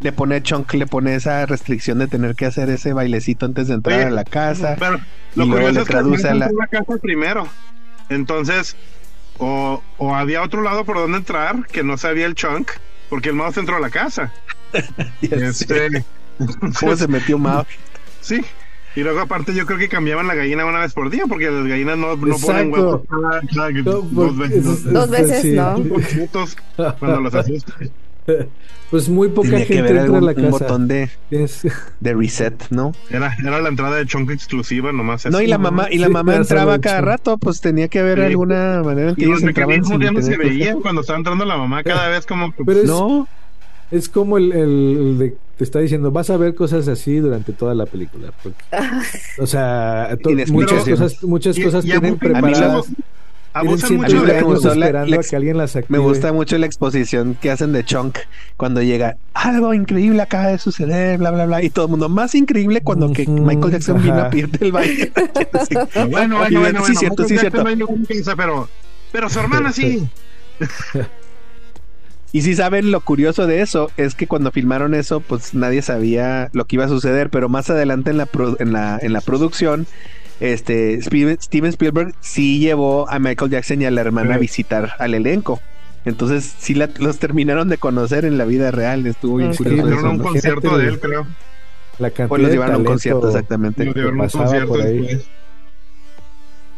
[0.00, 3.74] le pone Chunk, le pone esa restricción de tener que hacer ese bailecito antes de
[3.74, 4.74] entrar Oye, a la casa.
[4.78, 7.46] Pero y lo luego curioso le es que traduce a la- la casa primero.
[8.08, 8.74] Entonces,
[9.38, 12.70] o, o había otro lado por donde entrar que no sabía el chunk,
[13.10, 14.32] porque el mouse entró a la casa.
[15.22, 16.04] Este,
[16.80, 17.66] ¿Cómo se metió Mao?
[18.20, 18.42] sí.
[18.94, 21.66] Y luego aparte yo creo que cambiaban la gallina una vez por día, porque las
[21.66, 24.58] gallinas no, no ponen huevos cada, cada- No, dos veces.
[24.58, 25.52] es- Dos, Dos veces, sí.
[25.52, 25.82] ¿no?
[26.98, 27.90] cuando los asustan.
[28.90, 30.50] Pues muy poca Tenía que gente entra a algún la un casa.
[30.50, 32.92] botón de, de reset, ¿no?
[33.08, 35.24] Era, era la entrada de chunk exclusiva nomás.
[35.24, 35.46] No, así.
[35.46, 38.24] y la mamá, y la Sí, mamá entraba cada rato, pues tenía que haber Sí.
[38.24, 41.46] alguna manera en que Y los entraban sin ya no se veían cuando estaba entrando
[41.46, 43.26] la mamá cada vez como que- Pero es, No,
[43.90, 47.54] es como el, el- el de te está diciendo, vas a ver cosas así durante
[47.54, 48.30] toda la película.
[48.42, 48.62] porque-
[49.38, 52.88] o sea, to- muchas cosas, muchas cosas y tienen preparadas.
[53.52, 57.36] Abusan cientos mucho de de me la- la que alguien las gusta mucho la exposición
[57.40, 58.18] que hacen de Chunk
[58.56, 62.34] cuando llega, algo increíble acaba de suceder, bla, bla, bla, y todo el mundo, más
[62.34, 64.26] increíble cuando que Michael Jackson vino ajá.
[64.26, 65.12] a pedirte el baile.
[66.10, 67.42] Bueno, bueno, bueno, sí, bueno, cierto, sí, Michael cierto.
[67.58, 68.68] Jackson no hay ninguna piensa, pero,
[69.12, 70.08] pero su hermana sí.
[72.34, 76.48] Y si saben lo curioso de eso es que cuando filmaron eso, pues nadie sabía
[76.54, 79.20] lo que iba a suceder, pero más adelante en la pro- en la en la
[79.20, 79.86] producción,
[80.40, 81.38] este Steven,
[81.70, 85.60] Spielberg sí llevó a Michael Jackson y a la hermana a visitar al elenco.
[86.04, 89.88] Entonces sí la- los terminaron de conocer en la vida real, estuvo bien Sí, curioso
[89.98, 90.24] eso, un ¿no?
[90.24, 91.26] concierto de él, creo.
[91.98, 93.84] La cantidad Pues los llevaron a un concierto exactamente.
[93.84, 94.98] Lo dieron un pasaba concierto por ahí.
[94.98, 95.26] después.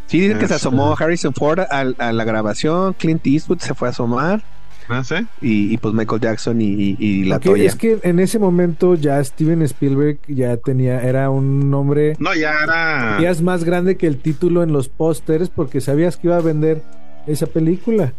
[0.07, 0.69] Sí, dicen que se Eso.
[0.69, 4.43] asomó Harrison Ford a, la grabación, Clint Eastwood se fue a asomar
[4.89, 5.15] ¿Ah, sí?
[5.41, 7.65] y, y, pues Michael Jackson y, y- y la Toya.
[7.65, 12.53] es que en ese momento ya Steven Spielberg ya tenía, era un nombre No, ya
[12.65, 13.19] era.
[13.21, 16.41] ya es más grande que el título en los pósters porque sabías que iba a
[16.41, 16.83] vender
[17.27, 18.13] esa película.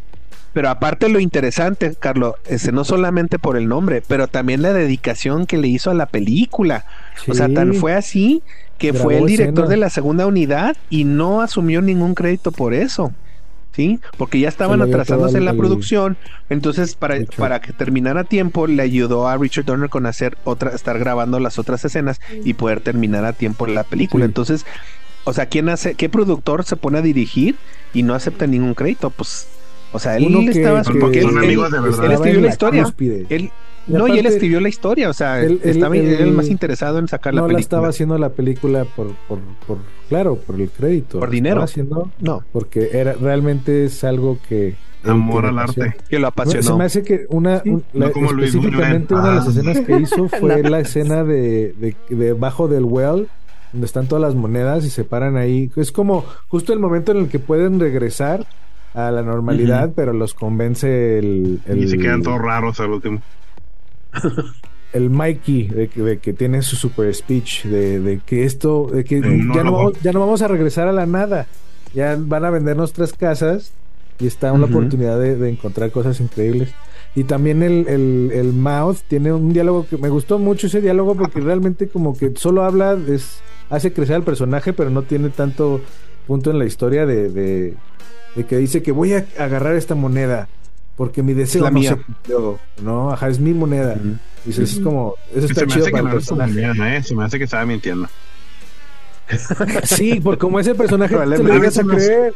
[0.53, 5.45] Pero aparte lo interesante, Carlos, ese no solamente por el nombre, pero también la dedicación
[5.47, 6.85] que le hizo a la película.
[7.27, 8.41] O sea, tan fue así
[8.77, 12.73] que Grabó fue el director de la segunda unidad y no asumió ningún crédito por
[12.73, 13.11] eso.
[13.75, 13.99] ¿Sí?
[14.17, 16.15] Porque ya estaban atrasándose en la producción.
[16.49, 20.69] Entonces, para, para que terminara a tiempo, le ayudó a Richard Donner con hacer otra,
[20.71, 24.23] estar grabando las otras escenas y poder terminar a tiempo la película.
[24.23, 24.29] Sí.
[24.29, 24.65] Entonces,
[25.25, 27.55] o sea, ¿quién hace, qué productor se pone a dirigir
[27.93, 29.09] y no acepta ningún crédito?
[29.09, 29.47] Pues,
[29.91, 32.83] o sea, él Uno que- estaba que porque él, son él- escribió la historia.
[32.83, 33.25] cúspide.
[33.27, 33.51] él-
[33.87, 36.31] Y no, y él escribió la historia, o sea, él- él- estaba él- era el
[36.31, 37.61] más interesado en sacar la no la película.
[37.61, 39.77] estaba haciendo la película por, por, por
[40.09, 41.19] claro, por el crédito.
[41.19, 41.61] Por dinero.
[41.61, 44.69] Haciendo No, porque era realmente es algo que
[45.03, 45.95] él Amor al arte.
[46.09, 46.63] que lo No, apasionó.
[46.63, 49.19] Se me hace que una, Sí, un- no la- como Luis específicamente Buñuel.
[49.19, 49.49] una de las Ah.
[49.51, 50.69] escenas que hizo fue No.
[50.69, 53.27] la escena de, de, de bajo del well,
[53.71, 55.69] donde están todas las monedas y se paran ahí.
[55.75, 58.47] Es como justo el momento en el que pueden regresar
[58.95, 63.21] a la normalidad, pero los convence el, el, Y se quedan todos raros al último.
[64.93, 69.03] El Mikey de que, de que tiene su super speech de, de que esto, de
[69.03, 71.47] que ya, no vamos, ya no vamos a regresar a la nada.
[71.93, 73.71] Ya van a vender nuestras casas
[74.19, 76.69] y está una oportunidad de, de encontrar cosas increíbles.
[77.13, 81.15] Y también el, el, el Mouth tiene un diálogo que me gustó mucho ese diálogo
[81.15, 83.39] porque realmente como que solo habla, es,
[83.69, 85.81] hace crecer al personaje, pero no tiene tanto
[86.27, 87.73] punto en la historia de, de,
[88.35, 90.49] de que dice que voy a agarrar esta moneda
[90.95, 91.91] porque mi deseo la no mía.
[91.91, 92.59] se cumplió.
[92.81, 93.93] No, ajá, es mi moneda.
[93.95, 94.15] Ujú.
[94.45, 96.97] Dices, es como, eso está Se me chido hace que para no el personaje.
[96.97, 97.03] ¿eh?
[97.03, 98.07] Se me hace que estaba mintiendo.
[99.83, 102.33] Sí, por como es el personaje, te lo ibas a creer.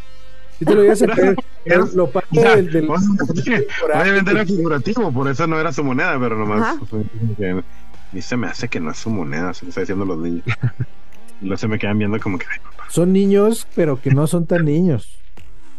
[0.58, 1.36] Sí te lo ibas a creer.
[1.66, 6.18] Era- Lo O sea, del, del- Obviamente era figurativo, por eso no era su moneda,
[6.20, 6.78] pero nomás.
[7.38, 7.64] Que-
[8.12, 10.44] mí se me hace que no es su moneda, se lo está diciendo los niños.
[11.42, 12.86] y luego se me quedan viendo como que, ay, papá.
[12.90, 15.16] Son niños, pero que no son tan niños.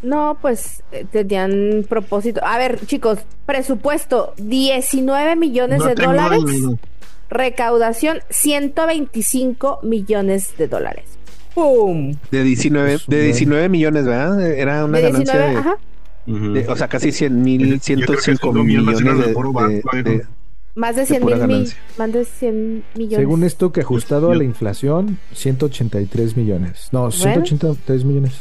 [0.01, 2.41] No, pues eh, tenían propósito.
[2.43, 6.41] A ver, chicos, presupuesto 19 millones No de dólares.
[7.29, 11.05] Recaudación 125 millones de dólares.
[11.53, 12.13] ¡Pum!
[12.31, 13.25] De 19, Pues, de bueno.
[13.25, 14.41] 19 millones, ¿verdad?
[14.51, 15.77] Era una De ganancia 19, de, ajá.
[16.25, 19.53] De- o sea, casi 100 mil, Yo creo que 105 esos millones de, barco,
[20.03, 20.25] de-
[20.75, 23.17] Más de de 100 pura mil mi- más de 100 millones.
[23.19, 26.87] Según esto, que ajustado a la inflación, 183 millones.
[26.91, 28.33] No, 183 millones.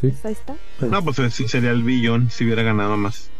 [0.00, 0.08] Sí.
[0.08, 0.54] Pues ahí está.
[0.86, 3.30] No, pues sí sería el billón si hubiera ganado más.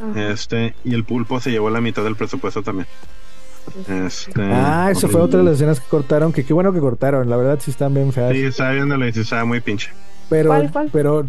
[0.00, 0.30] Ajá.
[0.32, 2.86] Este, y el pulpo se llevó la mitad del presupuesto también.
[3.88, 7.28] Este, Ah, eso fue otra de las escenas que cortaron, que qué bueno que cortaron.
[7.30, 8.32] La verdad sí están bien feas.
[8.32, 9.90] Sí, estaba viéndole y sí estaba muy pinche.
[10.28, 10.88] Pero, ¿Cuál, cuál?
[10.92, 11.26] pero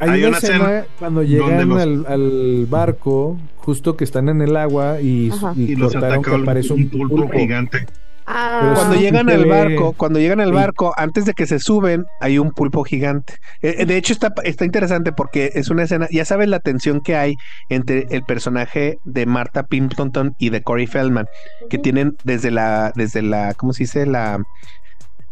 [0.00, 4.28] hay, Hay una, una escena, escena cuando llegan los- al, al barco, justo que están
[4.28, 5.52] en el agua y, Ajá.
[5.56, 7.38] y Y los cortaron que aparece un un pulpo, pulpo.
[7.38, 7.86] gigante.
[8.32, 10.54] Ah, Pero Cuando llegan al barco, cuando llegan al Sí.
[10.54, 13.34] barco, antes de que se suben, hay un pulpo gigante.
[13.60, 17.00] Eh, eh, de hecho, está, está interesante porque es una escena, ya sabes la tensión
[17.00, 17.34] que hay
[17.70, 21.26] entre el personaje de Martha Pimpleton y de Corey Feldman,
[21.68, 24.06] que tienen desde la, desde la, ¿cómo se dice?
[24.06, 24.40] La,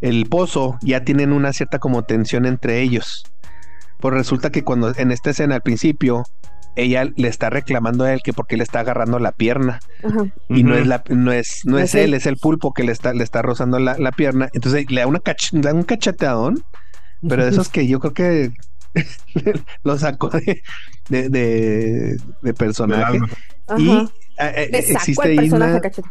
[0.01, 3.25] el pozo, ya tienen una cierta como tensión entre ellos.
[4.01, 6.25] Pues resulta que cuando en esta escena al principio,
[6.83, 9.81] ella le está reclamando a él que porque le está agarrando la pierna.
[10.03, 10.27] Ajá.
[10.49, 12.15] y no es la no es no es es él, él.
[12.15, 14.49] es el pulpo que le está le está rozando la, la pierna.
[14.53, 16.63] Entonces le da una cach- le da un cacheteadón
[17.29, 18.51] pero de esos que yo creo que
[19.85, 20.63] lo sacó de
[21.09, 23.19] de, de- de personaje.
[23.77, 24.07] Y eh,
[24.39, 26.09] eh, Le existe el ahí personaje una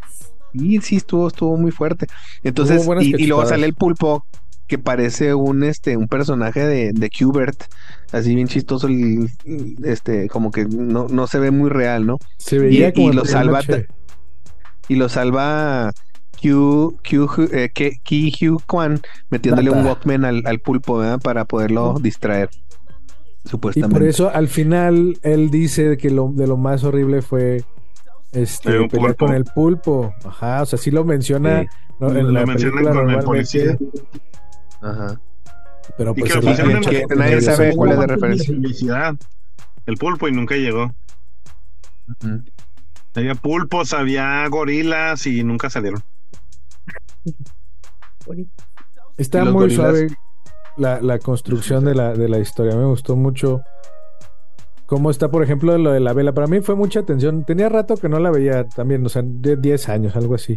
[0.54, 2.06] y sí estuvo estuvo muy fuerte.
[2.42, 4.26] Entonces y, y luego sale el pulpo
[4.68, 7.64] que parece un este un personaje de, de Qbert
[8.12, 9.28] así bien chistoso el-
[9.84, 13.22] este como que no, no se ve muy real no Se veía y como lo
[13.22, 13.60] en salva
[14.88, 15.90] y lo salva
[16.40, 17.70] Q, Q, eh,
[18.04, 19.84] Ki Hugh Kwan metiéndole un.
[19.84, 21.18] Walkman al, al pulpo ¿verdad?
[21.20, 22.48] para poderlo distraer.
[23.44, 23.92] Y Supuestamente.
[23.98, 27.64] por eso al final él dice que lo, de lo más horrible fue
[28.30, 29.26] este, pelear pulpo.
[29.26, 30.14] con el pulpo.
[30.24, 31.68] Ajá, o sea, sí lo menciona Sí.
[31.98, 32.10] ¿no?
[32.10, 33.76] Lo en la mencionan película con el policía.
[34.80, 35.20] Ajá.
[35.96, 37.96] pero Y pues que el- lo pusieron el- en que el- nadie sabe cuál es
[37.98, 38.54] Hubo referencia.
[38.54, 39.14] publicidad.
[39.86, 40.92] El pulpo y nunca llegó.
[43.14, 46.02] Había pulpos, había gorilas y nunca salieron.
[49.16, 49.76] Está ¿Y los muy gorilas?
[49.86, 50.08] suave
[50.76, 52.76] la, la construcción de la, de la historia.
[52.76, 53.62] Me gustó mucho
[54.86, 56.32] cómo está, por ejemplo, lo de la vela.
[56.32, 57.44] Para mí fue mucha atención.
[57.44, 60.56] Tenía rato que no la veía también, o sea, de 10 años, algo así.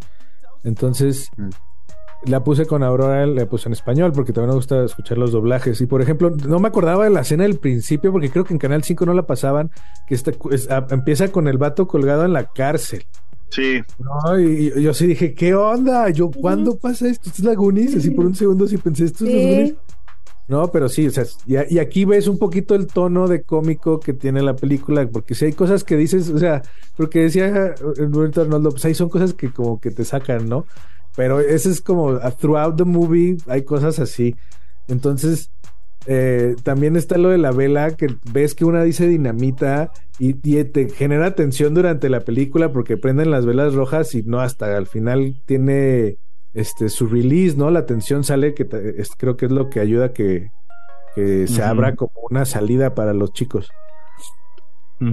[0.63, 1.49] Entonces, Mm.
[2.25, 5.81] La puse con Aurora, la puse en español, porque también me gusta escuchar los doblajes.
[5.81, 8.59] Y, por ejemplo, no me acordaba de la escena del principio, porque creo que en
[8.59, 9.71] Canal 5 no la pasaban,
[10.07, 13.03] que está, es- a- empieza con el vato colgado en la cárcel.
[13.49, 16.09] Sí, No, y, y yo sí dije, ¿qué onda?
[16.09, 17.29] Yo, ¿cuándo pasa esto?
[17.29, 17.95] ¿Esto es la Goonies?
[17.97, 19.31] Así por un segundo sí pensé, ¿esto es.
[19.31, 19.75] Goonies?
[20.47, 23.99] No, pero sí, o sea, y, y aquí ves un poquito el tono de cómico
[23.99, 26.61] que tiene la película, porque si hay cosas que dices, o sea,
[26.97, 27.73] porque decía eh,
[28.09, 30.65] Roberto Arnoldo, pues ahí son cosas que como que te sacan, ¿no?
[31.15, 34.35] Pero eso es como, uh, throughout the movie hay cosas así.
[34.87, 35.49] Entonces,
[36.07, 40.63] eh, también está lo de la vela, que ves que una dice dinamita y, y
[40.63, 44.87] te genera tensión durante la película porque prenden las velas rojas y no hasta al
[44.87, 46.17] final tiene
[46.53, 47.69] este su release, ¿no?
[47.71, 50.49] La tensión sale que te- es- creo que es lo que ayuda a que,
[51.15, 53.69] que se abra como una salida para los chicos.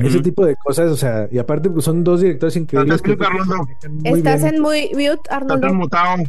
[0.03, 2.97] Ese tipo de cosas, o sea, y aparte pues, son dos directores increíbles.
[2.97, 3.57] Estás que- Arnoldo.
[3.89, 4.55] muy Estás bien.
[4.57, 5.73] en muy mute, Arnoldo.
[5.75, 6.25] mutado.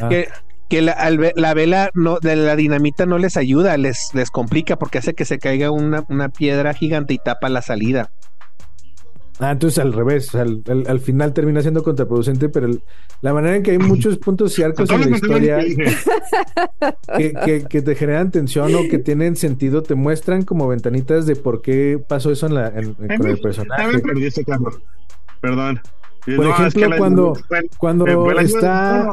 [0.00, 0.08] Ah.
[0.08, 0.28] Que,
[0.70, 0.96] que la,
[1.36, 5.24] la vela no, de la dinamita no les ayuda, les, les complica porque hace que
[5.26, 8.10] se caiga una, una piedra gigante y tapa la salida.
[9.40, 12.82] Ah, entonces al revés, al, al- al final termina siendo contraproducente, pero el-
[13.20, 15.58] la manera en que hay muchos puntos y arcos en la historia
[17.16, 21.36] que, que- que te generan tensión o que tienen sentido, te muestran como ventanitas de
[21.36, 23.82] por qué pasó eso en la, en- en- "Ay, con el personaje.
[25.40, 25.80] Perdón.
[26.36, 27.32] Por no, es ejemplo, que la- cuando-
[27.76, 28.04] Cuando
[28.40, 29.10] está,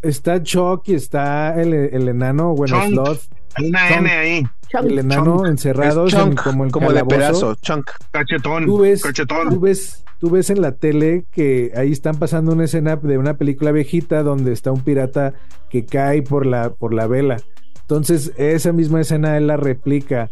[0.00, 2.82] está Chuck y está el, el enano, bueno.
[2.86, 3.20] Sloth,
[3.56, 3.88] Hay una.
[3.98, 4.42] N ahí.
[4.78, 5.46] El enano Chunk.
[5.48, 7.90] encerrados Es en como el como de pedazo, chunk.
[8.10, 8.66] Cachetón.
[8.66, 9.48] Tú ves, Cachetón.
[9.50, 13.34] tú ves, tú ves en la tele que ahí están pasando una escena de una
[13.34, 15.34] película viejita donde está un pirata
[15.68, 17.36] que cae por la, por la vela.
[17.82, 20.30] Entonces, esa misma escena él la replica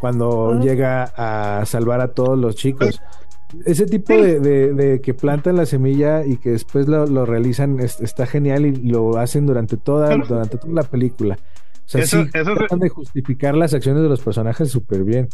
[0.00, 0.60] cuando Ah.
[0.60, 3.00] llega a salvar a todos los chicos.
[3.64, 7.80] Ese tipo de, de- de que plantan la semilla y que después lo, lo realizan
[7.80, 11.38] es- está genial y lo hacen durante toda, durante toda la película.
[11.88, 15.28] O sea, Eso- sí, eso de justificar las acciones de los personajes súper bien.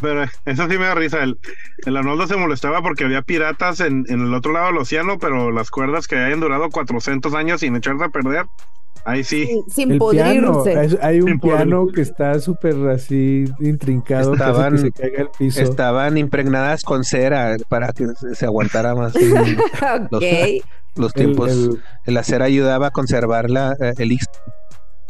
[0.00, 1.22] Pero eso sí me da risa.
[1.24, 1.38] El,
[1.86, 5.50] el Arnoldo se molestaba porque había piratas en, en el otro lado del océano, pero
[5.50, 8.44] las cuerdas que hayan durado 400 años sin echarse a perder,
[9.04, 9.46] ahí sí.
[9.46, 10.98] Sin, sin El podrirse.
[11.02, 11.94] hay un Sin piano podrirse.
[11.94, 15.62] que está súper así intrincado, Estaban- que se caiga al piso.
[15.62, 19.14] Estaban impregnadas con cera para que se aguantara más
[20.10, 20.62] los, ok.
[20.96, 21.50] los El- tiempos.
[21.50, 24.16] el- La cera ayudaba a conservar la, eh, el.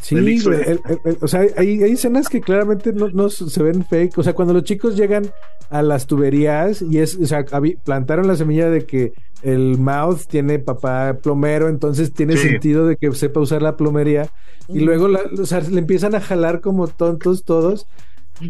[0.02, 3.08] Sí, El Ixo, güey, el- el- el- o sea, hay, hay escenas que claramente no,
[3.08, 4.16] no se ven fake.
[4.18, 5.26] O sea, cuando los chicos llegan
[5.70, 7.44] a las tuberías y es, o sea,
[7.84, 12.48] plantaron la semilla de que el mouth tiene papá plomero, entonces tiene Sí.
[12.48, 14.28] sentido de que sepa usar la plomería.
[14.68, 17.86] Y luego, la- o sea, le empiezan a jalar como tontos todos,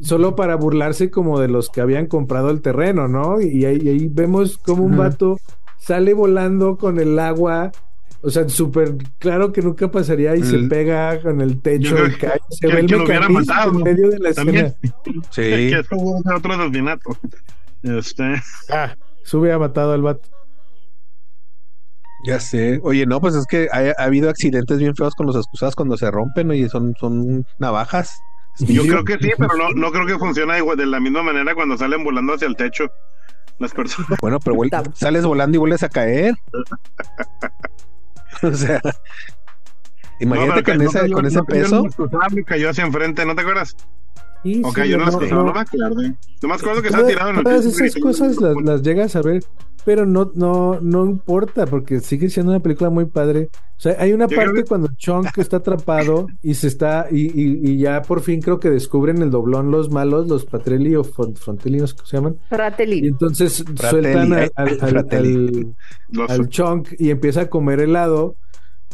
[0.02, 3.40] solo para burlarse como de los que habían comprado el terreno, ¿no?
[3.40, 5.38] Y ahí, y ahí vemos como un vato
[5.78, 7.72] sale volando con el agua.
[8.20, 12.14] O sea, súper claro que nunca pasaría y se El- pega con el techo y
[12.16, 12.40] cae.
[12.50, 14.66] Se que- ve el que lo hubiera mecanismo matado, en medio de la También.
[14.66, 14.94] escena.
[15.30, 15.42] Sí.
[15.42, 17.16] que eso fue otro asesinato.
[17.84, 20.28] Este, Ah, sube ha matado al vato.
[22.26, 22.80] Ya sé.
[22.82, 25.96] Oye, no, pues es que ha, ha habido accidentes bien feos con los excusados cuando
[25.96, 28.18] se rompen, oye, son, son navajas.
[28.58, 31.54] yo creo que sí, pero no, no creo que funciona igual de la misma manera
[31.54, 32.90] cuando salen volando hacia el techo
[33.60, 34.18] las personas.
[34.20, 34.56] Bueno, pero
[34.94, 36.34] sales volando y vuelves a caer.
[38.42, 38.80] o sea,
[40.20, 41.84] imagínate No, con, esa, cayó- con ese no peso.
[42.46, 43.76] cayó hacia enfrente, ¿no te acuerdas?
[44.44, 45.44] Sí, O sí, en no, no.
[45.44, 45.90] no me acuerdo.
[46.42, 49.16] No me acuerdo que estaba Toda- tirado en el todas esas cosas las, las llegas
[49.16, 49.42] a ver,
[49.88, 53.48] pero no, no, no importa, porque sigue siendo una película muy padre.
[53.78, 57.22] O sea, hay una Yo parte que- cuando Chunk está atrapado y se está, y,
[57.28, 61.04] y, y ya por fin creo que descubren el doblón los malos, los Patrelli o
[61.04, 62.34] Fron- Frontelli, no sé cómo se llaman.
[62.34, 63.06] Y Fratelli.
[63.08, 65.46] entonces Fratelli, sueltan al, al- al- Fratelli.
[65.46, 65.76] al-
[66.10, 68.36] Los- al Chunk y empieza a comer helado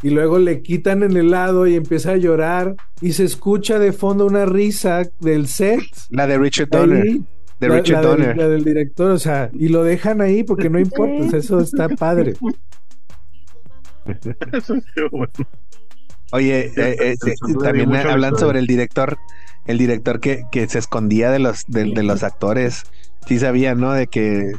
[0.00, 4.26] y luego le quitan el helado y empieza a llorar y se escucha de fondo
[4.26, 5.80] una risa del set.
[6.10, 7.02] La de Richard Donner.
[7.02, 7.24] Ahí,
[7.60, 8.36] De la, Richard la del, Donner.
[8.36, 11.60] la del director, o sea, y lo dejan ahí porque no importa, o sea, eso
[11.60, 12.34] está padre.
[14.52, 15.32] Eso sí, bueno.
[16.32, 19.18] Oye, eh, eh, eh, sonido también dio mucho hablan sobre el director,
[19.66, 22.84] el director que, que se escondía de los, de, de los actores.
[23.26, 23.92] Sí sabía, ¿no?
[23.92, 24.52] De que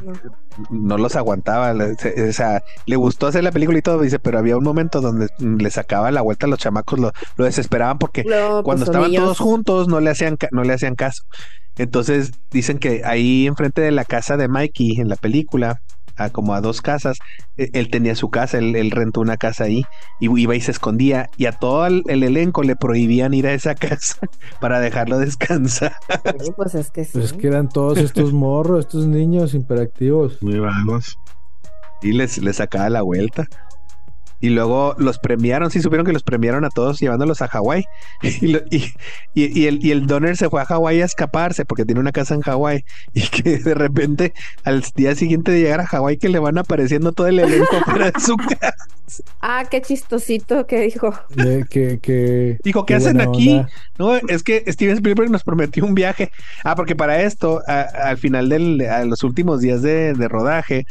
[0.70, 1.72] no los aguantaba.
[1.72, 5.28] O sea, le gustó hacer la película y todo, dice, pero había un momento donde
[5.38, 9.12] le sacaba la vuelta a los chamacos, lo, lo desesperaban porque No, pues cuando estaban
[9.12, 11.22] todos juntos no le hacían no le hacían caso.
[11.76, 15.82] Entonces dicen que ahí enfrente de la casa de Mikey en la película,
[16.16, 17.18] a como a dos casas,
[17.56, 19.84] eh, él tenía su casa, él, él rentó una casa ahí
[20.20, 23.52] y iba y se escondía y a todo el, el elenco le prohibían ir a
[23.52, 24.18] esa casa
[24.60, 25.94] para dejarlo descansar.
[26.40, 27.10] Sí, pues es que sí.
[27.14, 30.42] Pues es que eran todos estos morros, estos niños hiperactivos.
[30.42, 31.18] Muy vagos.
[32.02, 33.46] y les, les sacaba la vuelta.
[34.40, 37.84] Y luego los premiaron, sí supieron que los premiaron a todos llevándolos a Hawái.
[38.22, 38.92] Y, lo- y,
[39.34, 42.12] y- y el, y el Donner se fue a Hawái a escaparse porque tiene una
[42.12, 42.84] casa en Hawái.
[43.14, 44.34] Y que de repente
[44.64, 48.10] al día siguiente de llegar a Hawái que le van apareciendo todo el elenco fuera
[48.10, 48.74] de su casa.
[49.40, 51.14] Ah, qué chistosito que dijo.
[51.30, 53.50] De que, que, Dijo, ¿qué qué hacen aquí?
[53.58, 53.68] onda.
[53.98, 56.30] No, es que Steven Spielberg nos prometió un viaje.
[56.64, 60.86] Ah, porque para esto, a- al final del, a los últimos días de, de rodaje,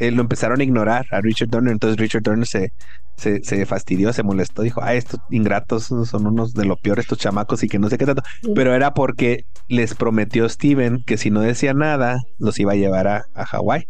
[0.00, 1.72] eh, lo empezaron a ignorar a Richard Donner.
[1.72, 2.72] Entonces Richard Donner se,
[3.20, 7.18] se, se fastidió, se molestó, dijo, ah, estos ingratos son unos de lo peor estos
[7.18, 8.22] chamacos y que no sé qué tanto.
[8.54, 13.06] Pero era porque les prometió Steven que si no decía nada, los iba a llevar
[13.08, 13.84] a, a Hawái.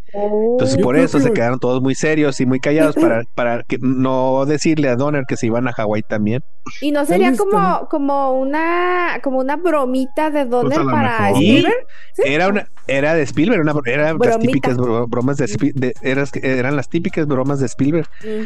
[0.52, 3.62] Entonces Yo por eso que- se quedaron todos muy serios y muy callados para, para
[3.62, 6.42] que no decirle a Donner que se iban a Hawái también.
[6.80, 11.36] Y no sería como, como una, como una bromita de Donner Pues para mejor.
[11.42, 11.86] Spielberg.
[12.14, 12.22] ¿Sí?
[12.26, 16.76] Era una, era de Spielberg, una, era las típicas bro- bromas de, de- eras- eran
[16.76, 18.44] las típicas bromas de Spielberg Mm.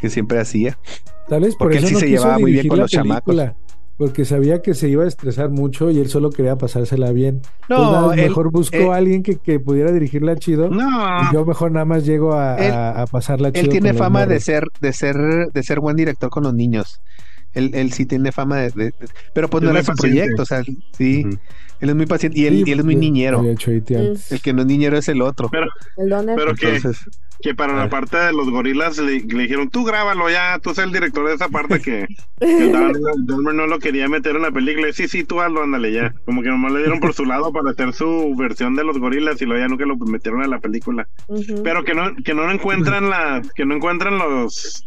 [0.00, 0.78] Que siempre hacía.
[1.28, 3.34] Tal vez por Porque él sí no se quiso llevaba muy bien con los chamacos.
[3.34, 3.56] película,
[3.96, 7.42] Porque sabía que se iba a estresar mucho y él solo quería pasársela bien.
[7.68, 10.70] No, él- mejor buscó eh, a alguien que, que pudiera dirigirla chido.
[10.70, 13.64] No, Y yo mejor nada más llego a, Él- a- a pasarla chido.
[13.64, 15.16] Él tiene fama de ser, de ser,
[15.52, 17.00] de ser buen director con los niños.
[17.54, 18.94] Él, él sí tiene fama de, de- de-
[19.34, 20.62] pero pues Es no era su proyecto, o sea,
[20.96, 21.24] sí,
[21.80, 23.42] él es muy paciente y él, Sí, y él es muy niñero.
[23.44, 23.70] hecho.
[23.72, 23.82] El
[24.42, 25.48] que no es niñero es el otro.
[25.50, 25.66] pero,
[25.96, 27.02] El pero que, Entonces,
[27.40, 30.82] que para la parte de los gorilas le, le dijeron, tú grábalo ya, tú sé
[30.82, 32.06] el director de esa parte que,
[32.40, 32.94] que Dan-
[33.26, 34.88] no lo quería meter en la película.
[34.88, 36.12] Y, sí, sí, tú hazlo, ándale ya.
[36.24, 39.40] Como que nomás le dieron por su lado para hacer su versión de los gorilas
[39.40, 41.06] y luego ya nunca lo metieron en la película.
[41.62, 44.84] Pero que no, que no encuentran la, que no encuentran los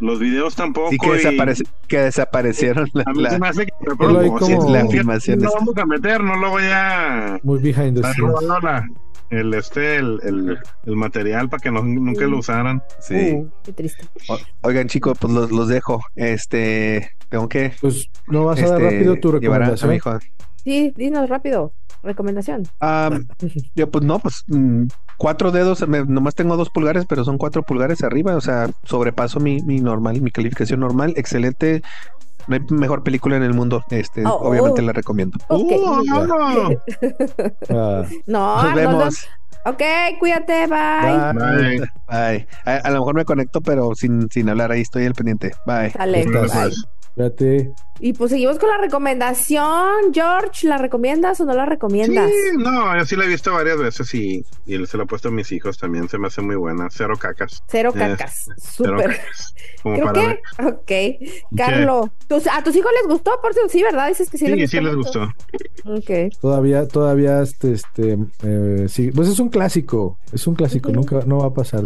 [0.00, 0.90] los videos tampoco.
[0.90, 3.96] sí que, y desaparece, que desaparecieron la, a mí la- se me hace que fue
[3.96, 4.58] Pero hay propósito.
[4.58, 5.58] como- la Sí, filmación No esa.
[5.58, 8.32] vamos a meter, no lo voy a Muy behind the scenes.
[8.62, 8.88] la,
[9.30, 12.82] el este, el, el, el material para que no, nunca lo usaran.
[13.00, 13.32] Sí.
[13.32, 14.06] Uh, qué triste.
[14.28, 16.00] O- oigan, chicos, pues los, los dejo.
[16.14, 19.90] Este, tengo que Pues no vas a dar este, rápido tu a- recomendación.
[19.90, 20.18] mi hijo.
[20.62, 21.72] Sí, dinos rápido.
[22.02, 22.64] Recomendación.
[22.80, 23.10] Ah,
[23.74, 24.84] yo, pues no, pues mm,
[25.16, 29.40] cuatro dedos, me- nomás tengo dos pulgares, pero son cuatro pulgares arriba, o sea, sobrepaso
[29.40, 31.82] mi, mi normal, mi calificación normal, excelente.
[32.46, 34.84] No hay mejor película en el mundo, este, Oh, obviamente oh.
[34.84, 35.38] la recomiendo.
[35.48, 35.72] Ok.
[35.72, 36.68] ¡Uh, no!
[38.26, 39.26] No, Nos no, vemos.
[39.64, 39.70] no.
[39.70, 39.80] Ok,
[40.18, 41.32] cuídate, bye.
[41.32, 41.80] Bye.
[42.06, 42.46] Bye.
[42.66, 45.52] A, a lo mejor me conecto, pero sin, sin hablar ahí, estoy al pendiente.
[45.66, 45.90] Bye.
[45.96, 46.70] Dale, bye.
[47.16, 47.72] espérate.
[48.00, 50.12] Y pues seguimos con la recomendación.
[50.12, 52.30] George, ¿la recomiendas o no la recomiendas?
[52.30, 55.28] Sí, no, yo sí la he visto varias veces y, y se la he puesto
[55.28, 56.08] a mis hijos también.
[56.08, 56.88] Se me hace muy buena.
[56.90, 57.62] Cero cacas.
[57.68, 58.46] Cero Eh, cacas.
[58.56, 59.20] Cero Súper.
[59.82, 60.40] Creo ver.
[60.86, 61.14] que,
[61.46, 61.56] ok.
[61.56, 63.38] Carlos, ¿tus- ¿a tus hijos les gustó?
[63.40, 64.08] Por cierto, sí, ¿verdad?
[64.08, 65.22] Dices que sí, Sí, les sí les gustó.
[65.84, 66.10] Ok.
[66.40, 71.38] Todavía, todavía, este, este, eh, sí, pues es un clásico, es un clásico, nunca, no
[71.38, 71.82] va a pasar.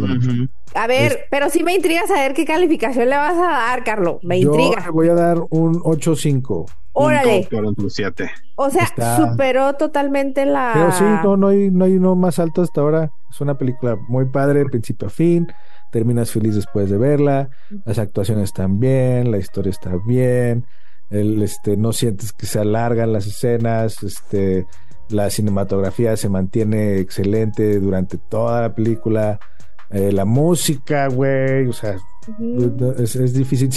[0.75, 4.17] A ver, pero sí me intriga saber qué calificación le vas a dar, Carlos.
[4.23, 4.85] Me Yo intriga.
[4.85, 6.65] le voy a dar un 8-5.
[6.93, 7.47] Órale.
[7.49, 8.29] Punto 47.
[8.55, 10.71] O sea, Está- superó totalmente la.
[10.73, 13.11] Pero sí, no, no hay, no hay uno más alto hasta ahora.
[13.29, 15.47] Es una película muy padre, principio a fin.
[15.91, 17.49] Terminas feliz después de verla.
[17.85, 20.65] Las actuaciones están bien, la historia está bien.
[21.09, 24.03] El, este, no sientes que se alargan las escenas.
[24.03, 24.67] Este,
[25.09, 29.39] la cinematografía se mantiene excelente durante toda la película.
[29.89, 31.97] Eh, la música, güey, o sea.
[32.99, 33.69] Es, es difícil.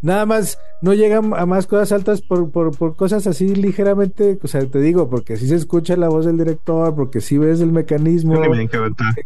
[0.00, 4.46] Nada más, no llegan a más cosas altas por, por, por cosas así ligeramente, o
[4.46, 7.72] sea, te digo, porque sí se escucha la voz del director, porque sí ves el
[7.72, 8.40] mecanismo,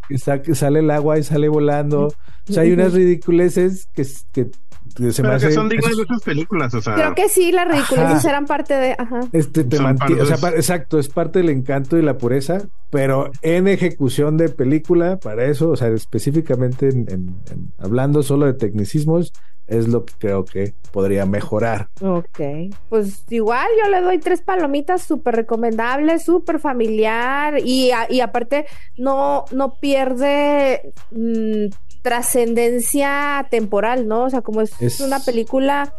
[0.09, 2.09] que sa- sale el agua y sale volando.
[2.49, 4.51] O sea, hay unas ridiculeces que, que,
[4.95, 6.95] que se me Pero que son dignas de esas películas, o sea.
[6.95, 8.29] Creo que sí, las ridiculeces Ajá.
[8.29, 8.95] eran parte de.
[8.97, 9.21] Ajá.
[9.33, 12.63] Este te mantiene, o sea, exacto, es parte del encanto y la pureza,
[12.97, 18.47] pero en ejecución de película, para eso, o sea, específicamente en- en- en- hablando solo
[18.47, 19.35] de tecnicismos,
[19.67, 21.89] es lo que creo que podría mejorar.
[22.01, 22.41] Ok.
[22.89, 28.65] Pues igual yo le doy tres palomitas súper recomendables, súper familiar y, a- y aparte
[28.97, 31.67] no, no pierde mm,
[32.01, 34.25] trascendencia temporal, ¿no?
[34.25, 35.93] O sea, como es, Es una película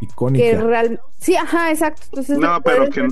[0.00, 0.44] Icónica.
[0.44, 1.00] que real...
[1.18, 2.02] Sí, ajá, exacto.
[2.10, 3.08] Entonces, No, pero puedes que,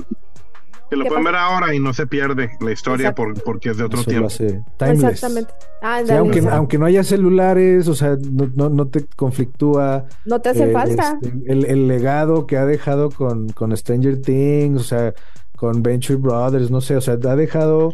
[0.89, 1.35] que lo ¿Qué pueden pasa?
[1.37, 4.11] ver ahora y no se pierde la historia por, porque es de otro Eso lo
[4.11, 4.27] tiempo.
[4.27, 5.03] hace timeless.
[5.03, 5.53] Exactamente.
[5.81, 10.05] Ah, Sí, aunque, aunque no haya celulares, o sea, no, no, no te conflictúa.
[10.25, 11.17] no te hace eh, falta.
[11.21, 15.13] este, el, el legado que ha dejado con, con Stranger Things, o sea,
[15.57, 17.93] con Venture Brothers, no sé, o sea, ha dejado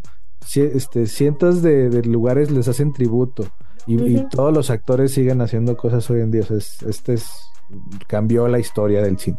[0.56, 3.46] este, cientos de, de lugares les hacen tributo
[3.88, 6.42] y, y todos los actores siguen haciendo cosas hoy en día.
[6.42, 7.30] O sea, es- este es,
[8.08, 9.38] cambió la historia del cine.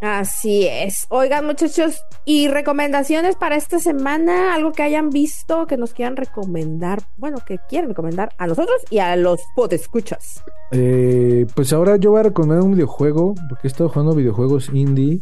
[0.00, 1.06] Así es.
[1.08, 7.02] Oigan, muchachos, y recomendaciones para esta semana, algo que hayan visto, que nos quieran recomendar,
[7.16, 10.42] bueno, que quieran recomendar a nosotros y a los podescuchas.
[10.70, 15.20] Eh, pues ahora yo voy a recomendar un videojuego, porque he estado jugando videojuegos indie.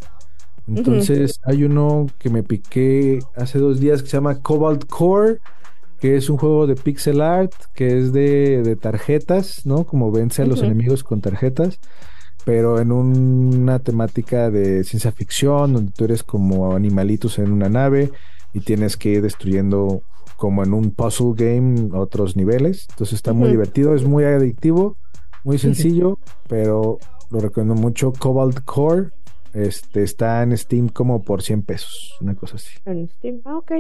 [0.69, 5.39] Entonces hay uno que me piqué hace dos días que se llama Cobalt Core,
[6.01, 9.85] que es un juego de pixel art, que es de, de tarjetas, ¿no?
[9.85, 11.79] Como vence a los enemigos con tarjetas,
[12.47, 18.13] pero en una temática de ciencia ficción, donde tú eres como animalitos en una nave
[18.55, 20.03] y tienes que ir destruyendo
[20.37, 22.87] como en un puzzle game otros niveles.
[22.91, 24.97] Entonces está muy divertido, es muy adictivo,
[25.43, 26.99] muy sencillo, pero
[27.33, 28.13] lo recomiendo mucho.
[28.13, 29.09] Cobalt Core
[29.53, 32.79] este, está en Steam como por 100 pesos, una cosa así.
[32.85, 33.41] En Steam.
[33.45, 33.73] Ah, ok.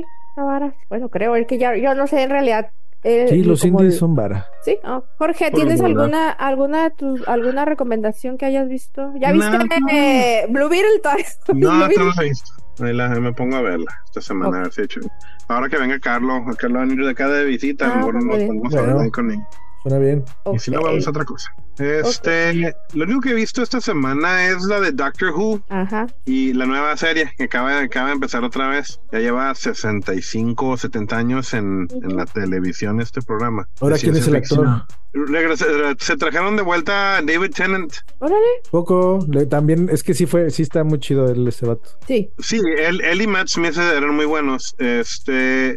[0.88, 2.72] Bueno, creo, es que ya, yo no sé en realidad.
[3.05, 4.47] Eh, Sí, los indies el- son vara.
[4.64, 5.03] Sí, ah.
[5.18, 9.12] Jorge, ¿tienes alguna alguna tus- alguna recomendación que hayas visto?
[9.20, 9.88] ¿Ya viste no.
[9.90, 11.01] eh, Blue Beetle?
[11.55, 12.53] No, no la he visto.
[12.80, 14.49] Ahí la, ahí me pongo a verla esta semana.
[14.51, 14.55] Ok.
[14.57, 15.01] a ver si he hecho-
[15.49, 18.24] Ahora que venga Carlos, Carlos va a venir de acá de visita, Ah, muy nos
[18.24, 18.92] ponemos a Bueno.
[18.94, 19.38] hablar con él.
[19.82, 20.24] Suena bien.
[20.53, 21.49] Y si no, vamos a otra cosa.
[21.78, 26.06] Este, lo único que he visto esta semana es la de Doctor Who Ajá.
[26.24, 29.00] y la nueva serie que acaba, acaba de empezar otra vez.
[29.12, 33.68] Ya lleva 65 o 70 años en, en la televisión este programa.
[33.80, 34.84] Ahora, ¿quién es el actor?
[35.12, 35.66] Regresa-
[35.98, 37.92] se trajeron de vuelta a David Tennant.
[38.18, 38.36] Órale.
[38.70, 41.88] Poco, le- también, es que sí fue, sí está muy chido el, ese vato.
[42.06, 42.30] Sí.
[42.38, 44.74] Sí, él, él y Matt Smith eran muy buenos.
[44.78, 45.76] Este,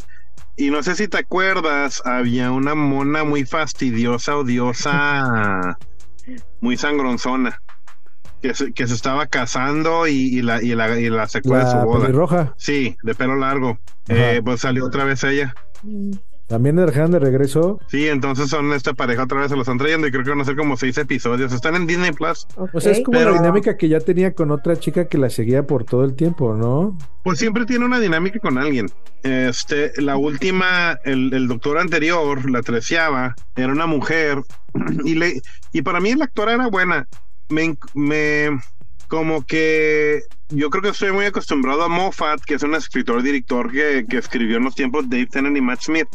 [0.57, 5.77] y no sé si te acuerdas, había una mona muy fastidiosa, odiosa,
[6.61, 7.61] muy sangronzona,
[8.41, 11.69] que se, que se estaba casando y, y la, y, la, y la sacó de
[11.69, 12.05] su boda.
[12.05, 12.53] pelirroja.
[12.57, 13.79] Sí, de pelo largo.
[14.07, 15.53] Eh, pues salió otra vez ella.
[15.83, 16.11] Mm.
[16.49, 17.79] ¿También dejaron de regreso?
[17.89, 20.41] Sí, entonces son esta pareja otra vez se los están trayendo y creo que van
[20.41, 21.53] a ser como seis episodios.
[21.53, 22.47] Están en Disney Plus.
[22.73, 25.67] O sea, es como la dinámica que ya tenía con otra chica que la seguía
[25.67, 26.97] por todo el tiempo, ¿no?
[27.21, 28.87] Pues siempre tiene una dinámica con alguien.
[29.21, 34.41] Este, la última, el, el doctor anterior, la treceava, era una mujer
[35.05, 37.07] y le, y para mí la actora era buena.
[37.49, 38.59] Me, me,
[39.07, 44.07] como que yo creo que estoy muy acostumbrado a Moffat, que es un escritor-director que,
[44.09, 46.07] que escribió en los tiempos Dave Tennant y Matt Smith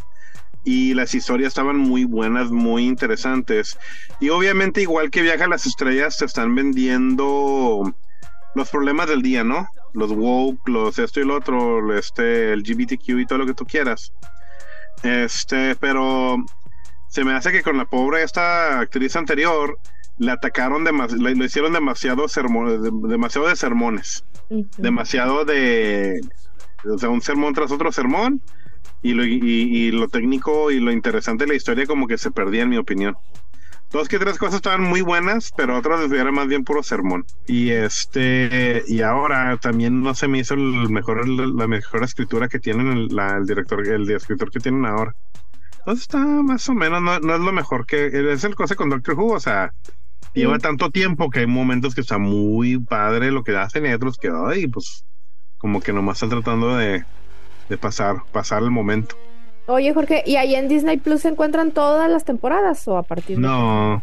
[0.64, 3.78] y las historias estaban muy buenas, muy interesantes.
[4.20, 7.94] Y obviamente, igual que Viaja a las Estrellas, te están vendiendo
[8.54, 9.68] los problemas del día, ¿no?
[9.92, 13.66] Los woke, los esto y lo otro, este, el GBTQ y todo lo que tú
[13.66, 14.12] quieras.
[15.02, 16.36] Este, pero
[17.08, 19.78] se me hace que con la pobre esta actriz anterior
[20.18, 24.24] le atacaron demasiado, le, hicieron demasiado sermones, demasiado de sermones,
[24.78, 26.20] demasiado de,
[26.84, 28.40] o sea, un sermón tras otro sermón
[29.04, 32.62] y lo, y, lo técnico y lo interesante de la historia como que se perdía
[32.62, 33.14] en mi opinión.
[33.92, 37.26] Dos que tres cosas estaban muy buenas, pero otras era más bien puro sermón.
[37.46, 42.58] Y este, y ahora también no se me hizo el mejor, la mejor escritura que
[42.58, 45.14] tienen el, el director, el escritor que tienen ahora.
[45.80, 49.16] Entonces está más o menos, no, es lo mejor que, es el cosa con Doctor
[49.16, 49.74] Who, o sea,
[50.32, 54.16] lleva tanto tiempo que hay momentos que está muy padre lo que hacen y otros
[54.16, 55.04] que, ay, pues,
[55.58, 57.04] como que nomás están tratando de,
[57.68, 59.16] de pasar, pasar el momento.
[59.66, 63.36] Oye, Jorge, ¿y ahí en Disney Plus se encuentran todas las temporadas o a partir
[63.36, 63.42] de.?
[63.42, 64.02] No.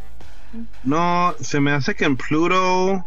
[0.83, 3.05] No, se me hace que en Pluto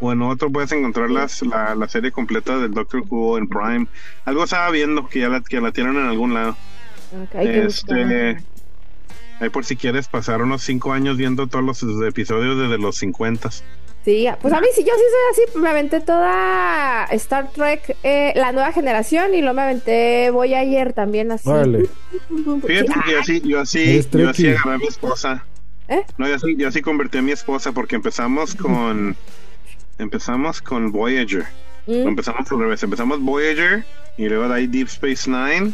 [0.00, 3.86] o en otro puedes encontrar las, la, serie completa del Doctor Who en Prime.
[4.24, 6.56] Algo estaba viendo que ya la, que la tienen en algún lado.
[7.34, 8.42] este,
[9.40, 13.50] ahí por si quieres pasar unos cinco años viendo todos los episodios desde los 50.
[14.06, 18.32] Sí, pues a mí sí, yo sí soy así, me aventé toda Star Trek, eh,
[18.36, 21.48] la nueva generación, y luego me aventé Voy ayer también así.
[21.48, 21.88] Vale.
[22.64, 25.44] Fíjate que yo así, yo así, yo así agarré a mi esposa.
[25.88, 26.04] ¿Eh?
[26.18, 29.16] No, yo así, yo así convertí a mi esposa porque empezamos con,
[29.98, 31.44] empezamos con Voyager.
[31.88, 32.06] Mm.
[32.06, 33.84] Empezamos al revés, empezamos Voyager
[34.16, 35.72] y luego de ahí Deep Space Nine.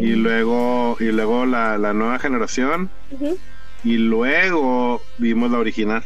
[0.00, 2.88] Y luego, y luego la, la nueva generación.
[3.82, 6.04] Y luego vimos la original.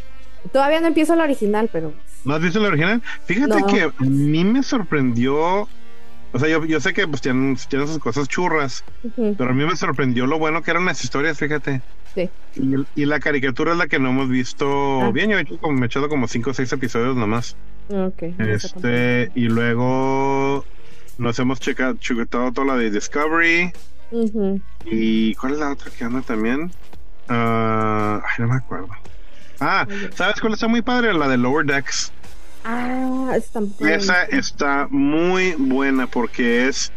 [0.52, 1.92] Todavía no empiezo la original, pero.
[2.24, 3.02] ¿No has visto la original?
[3.24, 5.68] Fíjate que a mí me sorprendió.
[6.32, 8.84] O sea, yo, yo sé que pues tienen, tienen sus cosas churras,
[9.16, 11.80] pero a mí me sorprendió lo bueno que eran las historias, fíjate.
[12.14, 12.28] Sí.
[12.94, 15.10] Y, la caricatura es la que no hemos visto ah.
[15.12, 15.30] bien.
[15.30, 17.56] Yo he hecho como, me he echado como 5 o 6 episodios nomás.
[17.88, 18.22] Ok.
[18.38, 20.64] Este, y luego
[21.18, 23.72] nos hemos checado, checado toda la de Discovery.
[24.84, 26.70] ¿Y cuál es la otra que anda también?
[27.28, 28.88] Uh, ay, no me acuerdo.
[29.60, 31.12] Ah, ¿sabes cuál está muy padre?
[31.14, 32.12] La de Lower Decks.
[32.64, 36.92] Ah, está Esa está muy buena porque es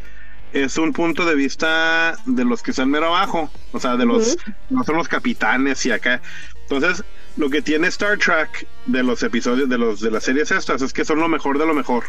[0.51, 4.37] es un punto de vista de los que están mero abajo, o sea, de los
[4.69, 6.21] no son los capitanes y acá.
[6.63, 7.03] Entonces,
[7.37, 10.91] lo que tiene Star Trek de los episodios de los de las series estas es
[10.91, 12.03] que son lo mejor de lo mejor.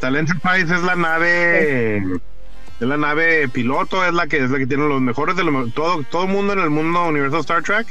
[0.00, 4.66] Tal Enterprise es la nave es la nave piloto, es la que es la que
[4.66, 7.86] tiene los mejores de lo todo todo mundo en el mundo universo Star Trek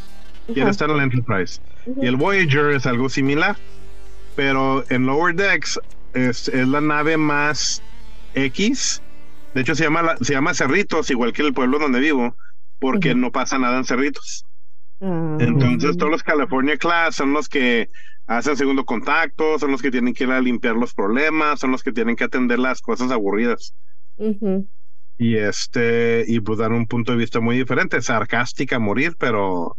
[0.48, 1.62] quiere estar en el Enterprise.
[2.02, 3.56] Y el Voyager es algo similar,
[4.36, 5.80] pero en Lower Decks
[6.14, 7.82] es, la nave más
[8.34, 9.02] X.
[9.54, 12.36] De hecho, se llama, se llama Cerritos, igual que el pueblo donde vivo,
[12.80, 14.46] porque no pasa nada en Cerritos.
[15.02, 15.38] Ah.
[15.40, 17.90] Entonces, todos los California Class son los que
[18.28, 21.84] hacen segundo contacto, son los que tienen que ir a limpiar los problemas, son los
[21.84, 23.74] que tienen que atender las cosas aburridas
[25.18, 29.76] y este y pues dan un punto de vista muy diferente sarcástica a morir pero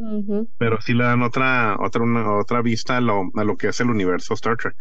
[0.58, 2.04] pero sí le dan otra otra
[2.36, 4.76] otra vista a lo, a lo que es el universo Star Trek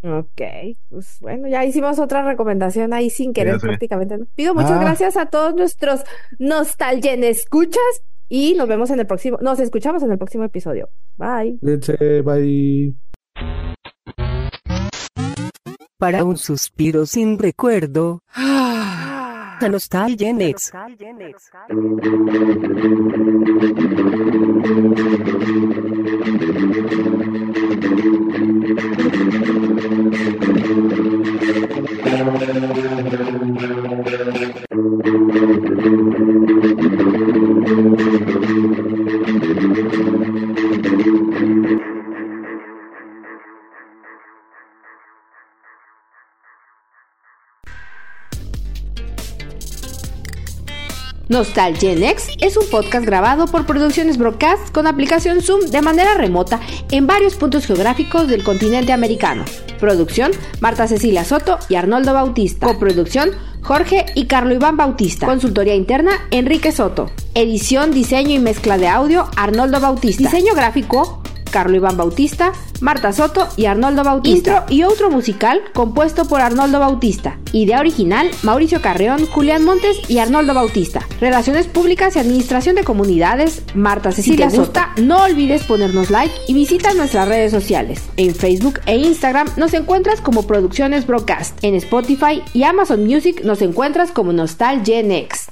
[0.00, 0.42] Ok,
[0.90, 4.16] pues bueno, ya hicimos otra recomendación ahí sin querer prácticamente.
[4.36, 4.80] Pido muchas ah.
[4.80, 6.04] gracias a todos nuestros
[6.38, 7.82] Nostalgen escuchas
[8.28, 10.88] y nos vemos en el próximo, nos escuchamos en el próximo episodio.
[11.16, 11.58] Bye.
[12.22, 12.94] bye.
[15.98, 18.20] Para un suspiro sin recuerdo.
[19.66, 20.72] Nostalgia Next.
[51.38, 56.58] Nostalgenex es un podcast grabado por Producciones Broadcast con aplicación Zoom de manera remota
[56.90, 59.44] en varios puntos geográficos del continente americano.
[59.78, 62.66] Producción, Marta Cecilia Soto y Arnoldo Bautista.
[62.66, 63.30] Coproducción,
[63.62, 65.26] Jorge y Carlo Iván Bautista.
[65.26, 67.08] Consultoría interna, Enrique Soto.
[67.34, 70.24] Edición, diseño y mezcla de audio, Arnoldo Bautista.
[70.24, 71.17] Diseño gráfico,
[71.48, 74.64] Carlo Iván Bautista, Marta Soto y Arnoldo Bautista.
[74.64, 77.38] Intro y otro musical compuesto por Arnoldo Bautista.
[77.52, 81.06] Idea original, Mauricio Carreón, Julián Montes y Arnoldo Bautista.
[81.20, 86.34] Relaciones públicas y administración de comunidades, Marta Cecilia si te gusta, no olvides ponernos like
[86.46, 88.02] y visita nuestras redes sociales.
[88.16, 91.58] En Facebook e Instagram nos encuentras como Producciones Broadcast.
[91.62, 95.50] En Spotify y Amazon Music nos encuentras como Nostalgia Next.